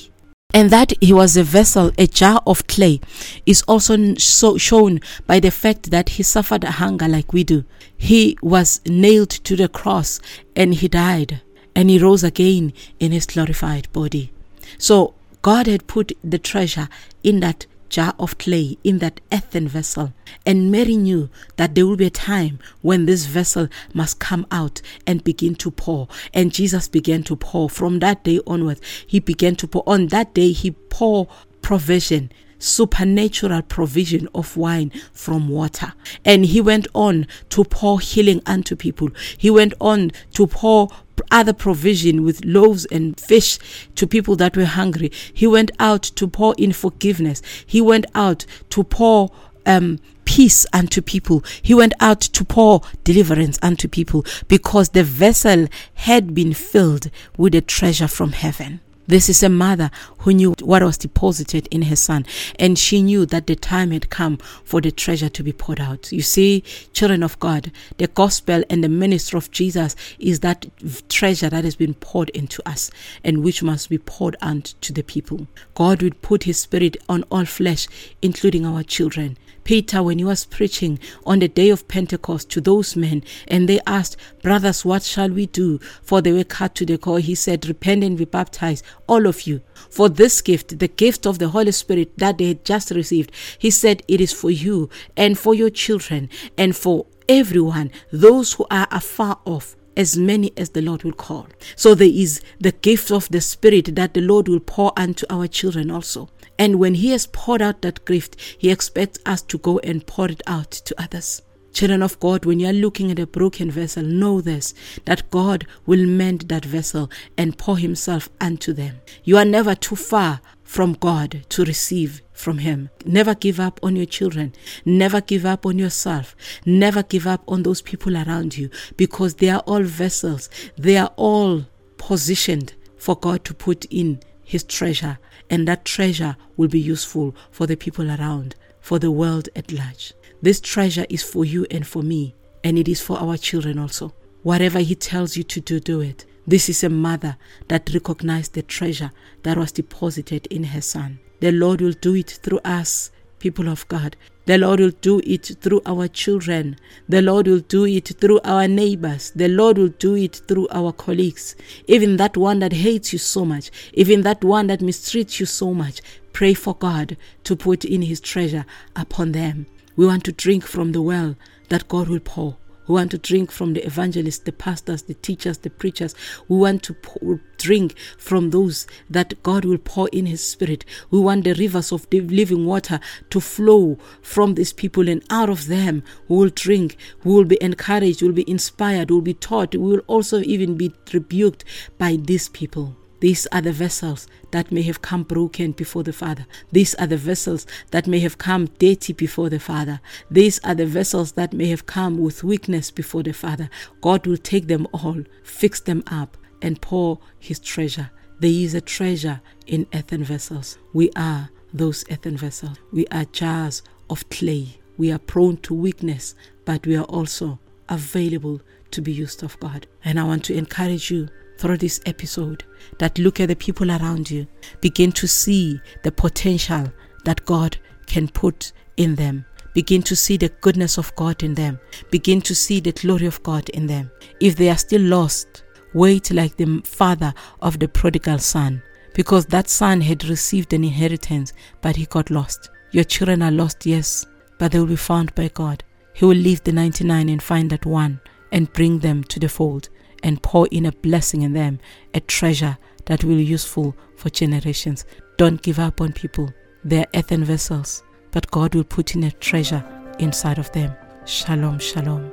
And 0.55 0.71
that 0.71 0.93
he 1.01 1.13
was 1.13 1.37
a 1.37 1.43
vessel, 1.43 1.91
a 1.99 2.07
jar 2.07 2.41
of 2.47 2.67
clay, 2.67 3.01
is 3.45 3.63
also 3.63 4.15
so 4.15 4.57
shown 4.57 5.01
by 5.27 5.39
the 5.39 5.51
fact 5.51 5.91
that 5.91 6.11
he 6.11 6.23
suffered 6.23 6.65
hunger 6.65 7.09
like 7.09 7.33
we 7.33 7.45
do. 7.45 7.65
He 7.97 8.39
was 8.41 8.81
nailed 8.87 9.31
to 9.31 9.57
the 9.57 9.69
cross 9.69 10.21
and 10.55 10.75
he 10.75 10.89
died 10.89 11.43
and 11.75 11.91
he 11.91 11.99
rose 11.99 12.25
again 12.25 12.73
in 12.99 13.13
his 13.13 13.27
glorified 13.27 13.93
body. 13.93 14.33
So 14.79 15.15
God 15.43 15.67
had 15.67 15.87
put 15.87 16.13
the 16.25 16.39
treasure 16.39 16.89
in 17.23 17.41
that 17.41 17.67
jar 17.89 18.15
of 18.19 18.39
clay 18.39 18.79
in 18.85 18.99
that 18.99 19.21
earthen 19.33 19.69
vessel. 19.69 20.13
And 20.45 20.71
Mary 20.71 20.97
knew 20.97 21.29
that 21.57 21.75
there 21.75 21.87
will 21.87 21.97
be 21.97 22.07
a 22.07 22.11
time 22.11 22.59
when 22.83 23.07
this 23.07 23.27
vessel 23.27 23.69
must 23.95 24.19
come 24.19 24.47
out 24.51 24.81
and 25.07 25.25
begin 25.25 25.55
to 25.57 25.71
pour. 25.71 26.09
And 26.35 26.53
Jesus 26.53 26.89
began 26.89 27.23
to 27.25 27.37
pour. 27.37 27.69
From 27.71 27.99
that 28.01 28.25
day 28.25 28.41
onwards, 28.47 28.81
he 29.07 29.21
began 29.21 29.57
to 29.57 29.67
pour. 29.67 29.83
On 29.87 30.09
that 30.09 30.35
day, 30.35 30.53
he 30.53 30.73
poured 30.73 31.29
provision 31.63 32.31
supernatural 32.59 33.63
provision 33.63 34.29
of 34.35 34.57
wine 34.57 34.91
from 35.13 35.49
water. 35.49 35.93
And 36.25 36.47
he 36.47 36.61
went 36.61 36.89
on 36.95 37.27
to 37.51 37.65
pour 37.65 38.01
healing 38.01 38.43
unto 38.47 38.77
people. 38.77 39.11
He 39.37 39.51
went 39.51 39.75
on 39.81 40.13
to 40.35 40.47
pour 40.47 40.89
other 41.31 41.53
provision 41.53 42.23
with 42.25 42.45
loaves 42.45 42.85
and 42.87 43.19
fish 43.19 43.59
to 43.95 44.07
people 44.07 44.37
that 44.37 44.57
were 44.57 44.65
hungry. 44.65 45.11
He 45.33 45.47
went 45.47 45.71
out 45.79 46.03
to 46.03 46.29
pour 46.29 46.55
in 46.59 46.73
forgiveness. 46.73 47.43
He 47.67 47.81
went 47.81 48.07
out 48.15 48.47
to 48.71 48.85
pour 48.85 49.31
um, 49.65 49.99
peace 50.25 50.67
unto 50.73 51.01
people. 51.01 51.43
He 51.63 51.75
went 51.75 51.95
out 52.01 52.21
to 52.21 52.45
pour 52.45 52.83
deliverance 53.05 53.59
unto 53.63 53.89
people 53.89 54.25
because 54.49 54.91
the 54.91 55.05
vessel 55.05 55.69
had 55.95 56.35
been 56.35 56.53
filled 56.53 57.11
with 57.37 57.55
a 57.55 57.61
treasure 57.61 58.09
from 58.09 58.33
heaven. 58.33 58.81
This 59.07 59.29
is 59.29 59.43
a 59.43 59.49
mother 59.49 59.91
who 60.19 60.35
knew 60.35 60.55
what 60.61 60.83
was 60.83 60.99
deposited 60.99 61.69
in 61.71 61.83
her 61.83 61.97
son, 61.97 62.27
and 62.59 62.77
she 62.79 63.03
knew 63.03 63.25
that 63.27 63.47
the 63.47 63.55
time 63.55 63.93
had 63.93 64.11
come 64.11 64.39
for 64.65 64.81
the 64.81 64.91
treasure 64.91 65.29
to 65.29 65.43
be 65.43 65.53
poured 65.53 65.81
out. 65.81 66.11
You 66.11 66.23
see, 66.23 66.63
children 66.93 67.23
of 67.23 67.39
God, 67.39 67.71
the 67.99 68.09
gospel 68.09 68.65
and 68.69 68.83
the 68.83 68.89
ministry 68.89 69.37
of 69.37 69.51
Jesus 69.51 69.95
is 70.19 70.41
that 70.41 70.67
treasure 71.09 71.49
that 71.49 71.65
has 71.65 71.77
been 71.77 71.95
poured 71.95 72.31
into 72.31 72.67
us 72.69 72.91
and 73.23 73.45
which 73.45 73.63
must 73.63 73.89
be 73.89 73.99
poured 73.99 74.37
out 74.43 74.75
to 74.81 74.93
the 74.93 75.03
people. 75.03 75.47
God 75.75 76.03
will 76.03 76.11
put 76.23 76.45
his 76.45 76.59
spirit 76.59 76.97
on 77.09 77.23
all 77.31 77.45
flesh, 77.45 77.87
including 78.23 78.67
our 78.67 78.83
children. 78.83 79.39
Peter, 79.67 80.01
when 80.01 80.21
he 80.21 80.25
was 80.25 80.45
preaching 80.45 80.97
on 81.27 81.41
the 81.41 81.49
day 81.49 81.71
of 81.71 81.89
Pentecost 81.89 82.49
to 82.49 82.61
those 82.61 82.95
men, 82.95 83.25
and 83.49 83.69
they 83.69 83.81
asked, 83.85 84.17
Brothers, 84.41 84.85
what 84.85 85.03
shall 85.03 85.29
we 85.29 85.47
do? 85.47 85.81
For 86.03 86.23
they 86.23 86.31
were 86.31 86.45
cut 86.45 86.77
to 86.77 86.87
the 86.87 86.97
core. 86.97 87.19
He 87.19 87.35
said, 87.35 87.67
Repent 87.67 88.05
and 88.05 88.17
be 88.17 88.27
baptized, 88.27 88.85
all 89.09 89.27
of 89.27 89.43
you. 89.43 89.61
For 89.91 90.09
this 90.09 90.41
gift, 90.41 90.79
the 90.79 90.87
gift 90.87 91.27
of 91.27 91.41
the 91.41 91.49
Holy 91.49 91.73
Spirit 91.73 92.17
that 92.19 92.39
they 92.39 92.47
had 92.47 92.65
just 92.65 92.93
received, 92.93 93.33
he 93.59 93.73
said, 93.73 94.05
It 94.07 94.21
is 94.21 94.33
for 94.33 94.53
you 94.53 94.89
and 95.17 95.37
for 95.37 95.53
your 95.53 95.71
children 95.71 96.31
and 96.57 96.77
for 96.77 97.07
everyone, 97.29 97.91
those 98.13 98.53
who 98.53 98.67
are 98.71 98.87
afar 98.93 99.41
off 99.45 99.75
as 99.97 100.17
many 100.17 100.53
as 100.57 100.71
the 100.71 100.83
Lord 100.83 101.05
will 101.05 101.13
call. 101.13 101.49
So 101.75 101.95
there 101.95 102.09
is 102.09 102.41
the 102.61 102.73
gift 102.73 103.11
of 103.11 103.29
the 103.29 103.41
Spirit 103.41 103.95
that 103.95 104.15
the 104.15 104.21
Lord 104.21 104.49
will 104.49 104.61
pour 104.61 104.93
unto 104.97 105.27
our 105.31 105.47
children 105.47 105.91
also. 105.91 106.29
And 106.59 106.79
when 106.79 106.95
He 106.95 107.11
has 107.11 107.27
poured 107.27 107.63
out 107.63 107.83
that 107.83 108.05
gift, 108.05 108.37
He 108.59 108.71
expects 108.71 109.19
us 109.27 109.43
to 109.43 109.59
go 109.59 109.79
and 109.81 110.07
pour 110.07 110.31
it 110.31 110.43
out 110.47 110.71
to 110.71 111.03
others. 111.03 111.43
Children 111.73 112.03
of 112.03 112.19
God, 112.21 112.47
when 112.47 112.59
you 112.59 112.69
are 112.69 112.73
looking 112.73 113.11
at 113.11 113.19
a 113.19 113.27
broken 113.27 113.71
vessel, 113.71 114.03
know 114.03 114.41
this 114.41 114.73
that 115.05 115.31
God 115.31 115.67
will 115.85 116.07
mend 116.07 116.43
that 116.49 116.65
vessel 116.65 117.11
and 117.37 117.59
pour 117.59 117.77
Himself 117.77 118.31
unto 118.41 118.73
them. 118.73 119.01
You 119.25 119.37
are 119.37 119.45
never 119.45 119.75
too 119.75 119.97
far 119.97 120.41
from 120.67 120.93
God 120.95 121.45
to 121.49 121.65
receive 121.65 122.21
from 122.33 122.59
Him. 122.59 122.91
Never 123.07 123.35
give 123.35 123.59
up 123.59 123.81
on 123.83 123.97
your 123.97 124.05
children. 124.05 124.53
Never 124.85 125.21
give 125.23 125.47
up 125.47 125.65
on 125.65 125.79
yourself. 125.79 126.37
Never 126.67 127.03
give 127.03 127.27
up 127.27 127.43
on 127.49 127.63
those 127.63 127.81
people 127.81 128.17
around 128.17 128.59
you 128.59 128.69
because 128.97 129.37
they 129.37 129.49
are 129.49 129.61
all 129.61 129.83
vessels. 129.83 130.51
They 130.77 130.99
are 130.99 131.13
all 131.17 131.65
positioned 131.97 132.75
for 132.99 133.17
God 133.17 133.45
to 133.45 133.55
put 133.55 133.87
in 133.87 134.21
His 134.43 134.65
treasure 134.65 135.19
and 135.49 135.67
that 135.69 135.85
treasure 135.85 136.37
will 136.57 136.69
be 136.69 136.81
useful 136.81 137.35
for 137.51 137.67
the 137.67 137.77
people 137.77 138.11
around, 138.11 138.57
for 138.81 138.99
the 138.99 139.11
world 139.11 139.49
at 139.55 139.73
large. 139.73 140.13
This 140.43 140.61
treasure 140.61 141.07
is 141.09 141.23
for 141.23 141.45
you 141.45 141.67
and 141.71 141.87
for 141.87 142.03
me, 142.03 142.35
and 142.65 142.79
it 142.79 142.89
is 142.89 143.01
for 143.01 143.19
our 143.19 143.37
children 143.37 143.79
also. 143.79 144.13
Whatever 144.43 144.81
He 144.81 144.95
tells 144.95 145.37
you 145.37 145.45
to 145.45 145.61
do, 145.61 145.81
do 145.81 146.01
it. 146.01 146.27
This 146.49 146.69
is 146.69 146.85
a 146.85 146.89
mother 146.89 147.37
that 147.67 147.91
recognized 147.93 148.55
the 148.55 148.63
treasure 148.63 149.11
that 149.43 149.59
was 149.59 149.73
deposited 149.73 150.47
in 150.47 150.63
her 150.65 150.81
son. 150.81 151.19
The 151.41 151.51
Lord 151.51 151.81
will 151.81 151.93
do 151.93 152.15
it 152.15 152.39
through 152.43 152.61
us, 152.65 153.11
people 153.41 153.69
of 153.69 153.87
God. 153.89 154.17
The 154.45 154.57
Lord 154.57 154.79
will 154.79 154.93
do 155.01 155.21
it 155.25 155.57
through 155.61 155.83
our 155.85 156.07
children. 156.07 156.77
The 157.09 157.21
Lord 157.21 157.49
will 157.49 157.59
do 157.59 157.85
it 157.85 158.09
through 158.21 158.39
our 158.45 158.69
neighbors. 158.69 159.33
The 159.35 159.49
Lord 159.49 159.77
will 159.77 159.89
do 159.89 160.15
it 160.15 160.37
through 160.47 160.69
our 160.71 160.93
colleagues. 160.93 161.57
Even 161.89 162.17
that 162.19 162.37
one 162.37 162.61
that 162.61 162.73
hates 162.73 163.13
you 163.13 163.19
so 163.19 163.45
much, 163.45 163.73
even 163.93 164.23
that 164.23 164.45
one 164.45 164.69
that 164.69 164.79
mistreats 164.79 165.41
you 165.41 165.47
so 165.47 165.75
much, 165.75 166.01
pray 166.33 166.55
for 166.55 166.77
God 166.77 167.17
to 167.43 167.57
put 167.57 167.85
in 167.85 168.03
his 168.03 168.21
treasure 168.21 168.67
upon 168.95 169.33
them. 169.33 169.67
We 169.97 170.07
want 170.07 170.25
to 170.27 170.33
drink 170.33 170.65
from 170.65 170.93
the 170.93 171.03
well 171.03 171.35
that 171.71 171.89
God 171.89 172.07
will 172.07 172.21
pour. 172.21 172.57
We 172.87 172.95
want 172.95 173.11
to 173.13 173.19
drink 173.19 173.51
from 173.51 173.75
the 173.75 173.85
evangelists, 173.85 174.41
the 174.41 174.53
pastors, 174.53 175.03
the 175.03 175.15
teachers, 175.15 175.59
the 175.59 175.71
preachers. 175.71 176.15
We 176.49 176.57
want 176.57 176.83
to 176.85 176.95
pour, 176.95 177.41
drink 177.59 177.97
from 178.19 178.51
those 178.51 178.87
that 179.11 179.43
God 179.43 179.65
will 179.65 179.79
pour 179.79 180.09
in 180.09 180.27
His 180.27 180.43
Spirit. 180.43 180.85
We 181.11 181.19
want 181.19 181.45
the 181.45 181.55
rivers 181.55 181.93
of 181.93 182.07
living 182.13 182.67
water 182.67 183.01
to 183.31 183.41
flow 183.41 183.99
from 184.23 184.55
these 184.55 184.73
people, 184.73 185.09
and 185.09 185.25
out 185.31 185.51
of 185.51 185.67
them 185.67 186.03
we 186.29 186.37
will 186.37 186.51
drink. 186.51 186.97
We 187.25 187.33
will 187.33 187.45
be 187.45 187.59
encouraged, 187.61 188.23
we 188.23 188.29
will 188.29 188.35
be 188.35 188.51
inspired, 188.51 189.11
we 189.11 189.17
will 189.17 189.23
be 189.23 189.35
taught. 189.35 189.75
We 189.75 189.79
will 189.79 190.03
also 190.07 190.41
even 190.41 190.77
be 190.77 190.93
rebuked 191.13 191.65
by 191.99 192.17
these 192.17 192.49
people. 192.49 192.97
These 193.27 193.49
are 193.51 193.61
the 193.61 193.73
vessels 193.73 194.29
that 194.53 194.71
may 194.71 194.83
have 194.83 195.03
come 195.03 195.25
broken 195.25 195.73
before 195.73 196.05
the 196.05 196.13
Father. 196.13 196.47
These 196.71 196.95
are 196.95 197.09
the 197.09 197.17
vessels 197.17 197.67
that 197.91 198.07
may 198.07 198.21
have 198.21 198.39
come 198.39 198.67
dirty 198.79 199.13
before 199.13 199.51
the 199.51 199.59
Father. 199.59 200.01
These 200.31 200.61
are 200.63 200.77
the 200.77 200.87
vessels 200.87 201.33
that 201.33 201.53
may 201.53 201.67
have 201.67 201.87
come 201.87 202.19
with 202.19 202.45
weakness 202.45 202.93
before 202.93 203.25
the 203.25 203.33
Father. 203.33 203.69
God 204.01 204.29
will 204.29 204.37
take 204.37 204.69
them 204.69 204.87
all, 204.93 205.25
fix 205.43 205.81
them 205.81 206.05
up, 206.07 206.37
and 206.63 206.81
pour 206.81 207.19
His 207.41 207.59
treasure. 207.59 208.13
There 208.39 208.49
is 208.49 208.75
a 208.75 208.81
treasure 208.81 209.41
in 209.67 209.89
earthen 209.93 210.23
vessels. 210.23 210.79
We 210.93 211.11
are 211.17 211.51
those 211.75 212.05
earthen 212.09 212.37
vessels. 212.37 212.79
We 212.93 213.09
are 213.09 213.25
jars 213.25 213.83
of 214.09 214.29
clay. 214.29 214.79
We 214.99 215.11
are 215.11 215.19
prone 215.19 215.57
to 215.63 215.75
weakness, 215.75 216.37
but 216.65 216.87
we 216.87 216.97
are 216.97 217.07
also 217.07 217.59
available 217.89 218.61
to 218.93 219.03
be 219.03 219.11
used 219.11 219.43
of 219.43 219.59
God. 219.59 219.89
And 220.05 220.21
I 220.21 220.23
want 220.23 220.45
to 220.45 220.55
encourage 220.55 221.11
you 221.11 221.29
through 221.59 221.79
this 221.79 222.01
episode 222.07 222.65
that 222.99 223.19
look 223.19 223.41
at 223.41 223.49
the 223.49 223.57
people 223.57 223.91
around 223.91 224.31
you, 224.31 224.47
begin 224.81 225.13
to 225.13 225.27
see 225.27 225.81
the 226.03 226.13
potential 226.13 226.93
that 227.25 227.45
God 227.45 227.77
can 228.07 228.29
put 228.29 228.73
in 228.97 229.15
them. 229.15 229.45
Begin 229.75 230.03
to 230.03 230.17
see 230.17 230.37
the 230.37 230.49
goodness 230.61 230.97
of 230.97 231.15
God 231.17 231.43
in 231.43 231.55
them. 231.55 231.79
Begin 232.11 232.41
to 232.43 232.55
see 232.55 232.81
the 232.81 232.93
glory 232.93 233.27
of 233.27 233.43
God 233.43 233.69
in 233.71 233.87
them. 233.87 234.11
If 234.41 234.57
they 234.57 234.71
are 234.71 234.79
still 234.79 235.03
lost, 235.03 235.65
wait 235.93 236.31
like 236.31 236.57
the 236.57 236.81
father 236.85 237.35
of 237.61 237.79
the 237.79 237.89
prodigal 237.89 238.39
son, 238.39 238.83
because 239.15 239.47
that 239.47 239.69
son 239.69 240.01
had 240.01 240.25
received 240.25 240.73
an 240.73 240.85
inheritance, 240.85 241.53
but 241.83 241.97
he 241.97 242.07
got 242.07 242.31
lost. 242.31 242.71
Your 242.93 243.05
children 243.05 243.43
are 243.43 243.51
lost, 243.51 243.85
yes, 243.85 244.25
but 244.59 244.73
they 244.73 244.79
will 244.79 244.87
be 244.87 244.97
found 244.97 245.35
by 245.35 245.49
God. 245.49 245.85
He 246.15 246.25
will 246.25 246.37
leave 246.37 246.65
the 246.65 246.73
99 246.73 247.29
and 247.29 247.43
find 247.43 247.69
that 247.71 247.85
one 247.85 248.21
and 248.53 248.73
bring 248.73 249.01
them 249.01 249.25
to 249.25 249.39
the 249.39 249.49
fold 249.49 249.91
and 250.23 250.43
pour 250.43 250.67
in 250.69 250.87
a 250.87 250.93
blessing 250.93 251.43
in 251.43 251.53
them, 251.53 251.79
a 252.15 252.21
treasure 252.21 252.79
that 253.07 253.25
will 253.25 253.37
be 253.37 253.45
useful 253.45 253.97
for 254.17 254.31
generations. 254.31 255.05
Don't 255.37 255.63
give 255.63 255.79
up 255.79 256.01
on 256.01 256.13
people. 256.13 256.53
They 256.85 257.01
are 257.01 257.07
earthen 257.15 257.45
vessels, 257.45 258.03
but 258.31 258.51
God 258.51 258.75
will 258.75 258.85
put 258.85 259.15
in 259.15 259.25
a 259.25 259.31
treasure 259.31 259.85
inside 260.19 260.59
of 260.59 260.71
them. 260.73 260.93
Shalom, 261.25 261.79
shalom. 261.79 262.31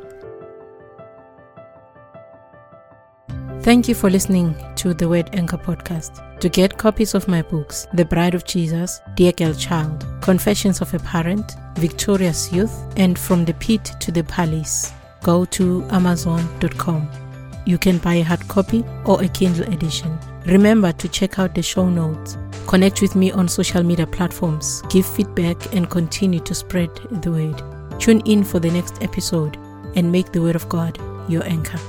Thank 3.63 3.88
you 3.88 3.96
for 3.96 4.10
listening 4.10 4.56
to 4.76 4.93
the 4.93 5.08
Word 5.08 5.30
Anchor 5.34 5.58
podcast. 5.58 6.39
To 6.41 6.50
get 6.50 6.78
copies 6.78 7.13
of 7.13 7.30
my 7.30 7.41
books, 7.41 7.88
The 7.93 8.04
Bride 8.04 8.36
of 8.36 8.43
Jesus, 8.43 9.00
Dear 9.15 9.32
Girl 9.32 9.54
Child, 9.54 10.06
Confessions 10.22 10.82
of 10.82 10.93
a 10.93 11.00
Parent, 11.00 11.54
Victorious 11.76 12.52
Youth, 12.52 12.78
and 12.98 13.17
From 13.17 13.46
the 13.46 13.54
Pit 13.54 13.89
to 14.02 14.12
the 14.12 14.26
Palace, 14.26 14.91
go 15.22 15.46
to 15.46 15.86
Amazon.com. 15.91 17.22
You 17.65 17.78
can 17.78 17.97
buy 17.97 18.15
a 18.15 18.23
hard 18.23 18.47
copy 18.47 18.84
or 19.06 19.23
a 19.23 19.28
Kindle 19.28 19.71
edition. 19.71 20.17
Remember 20.45 20.91
to 20.91 21.08
check 21.08 21.39
out 21.39 21.56
the 21.56 21.62
show 21.62 21.89
notes. 21.89 22.38
Connect 22.67 23.02
with 23.02 23.15
me 23.15 23.32
on 23.32 23.47
social 23.47 23.84
media 23.84 24.08
platforms, 24.08 24.82
give 24.89 25.06
feedback, 25.06 25.73
and 25.73 25.89
continue 25.89 26.39
to 26.41 26.54
spread 26.54 26.89
the 27.21 27.32
word. 27.32 27.99
Tune 27.99 28.21
in 28.21 28.43
for 28.43 28.60
the 28.60 28.71
next 28.71 29.02
episode 29.02 29.58
and 29.95 30.12
make 30.12 30.32
the 30.32 30.41
Word 30.41 30.56
of 30.56 30.67
God 30.67 30.97
your 31.30 31.43
anchor. 31.43 31.80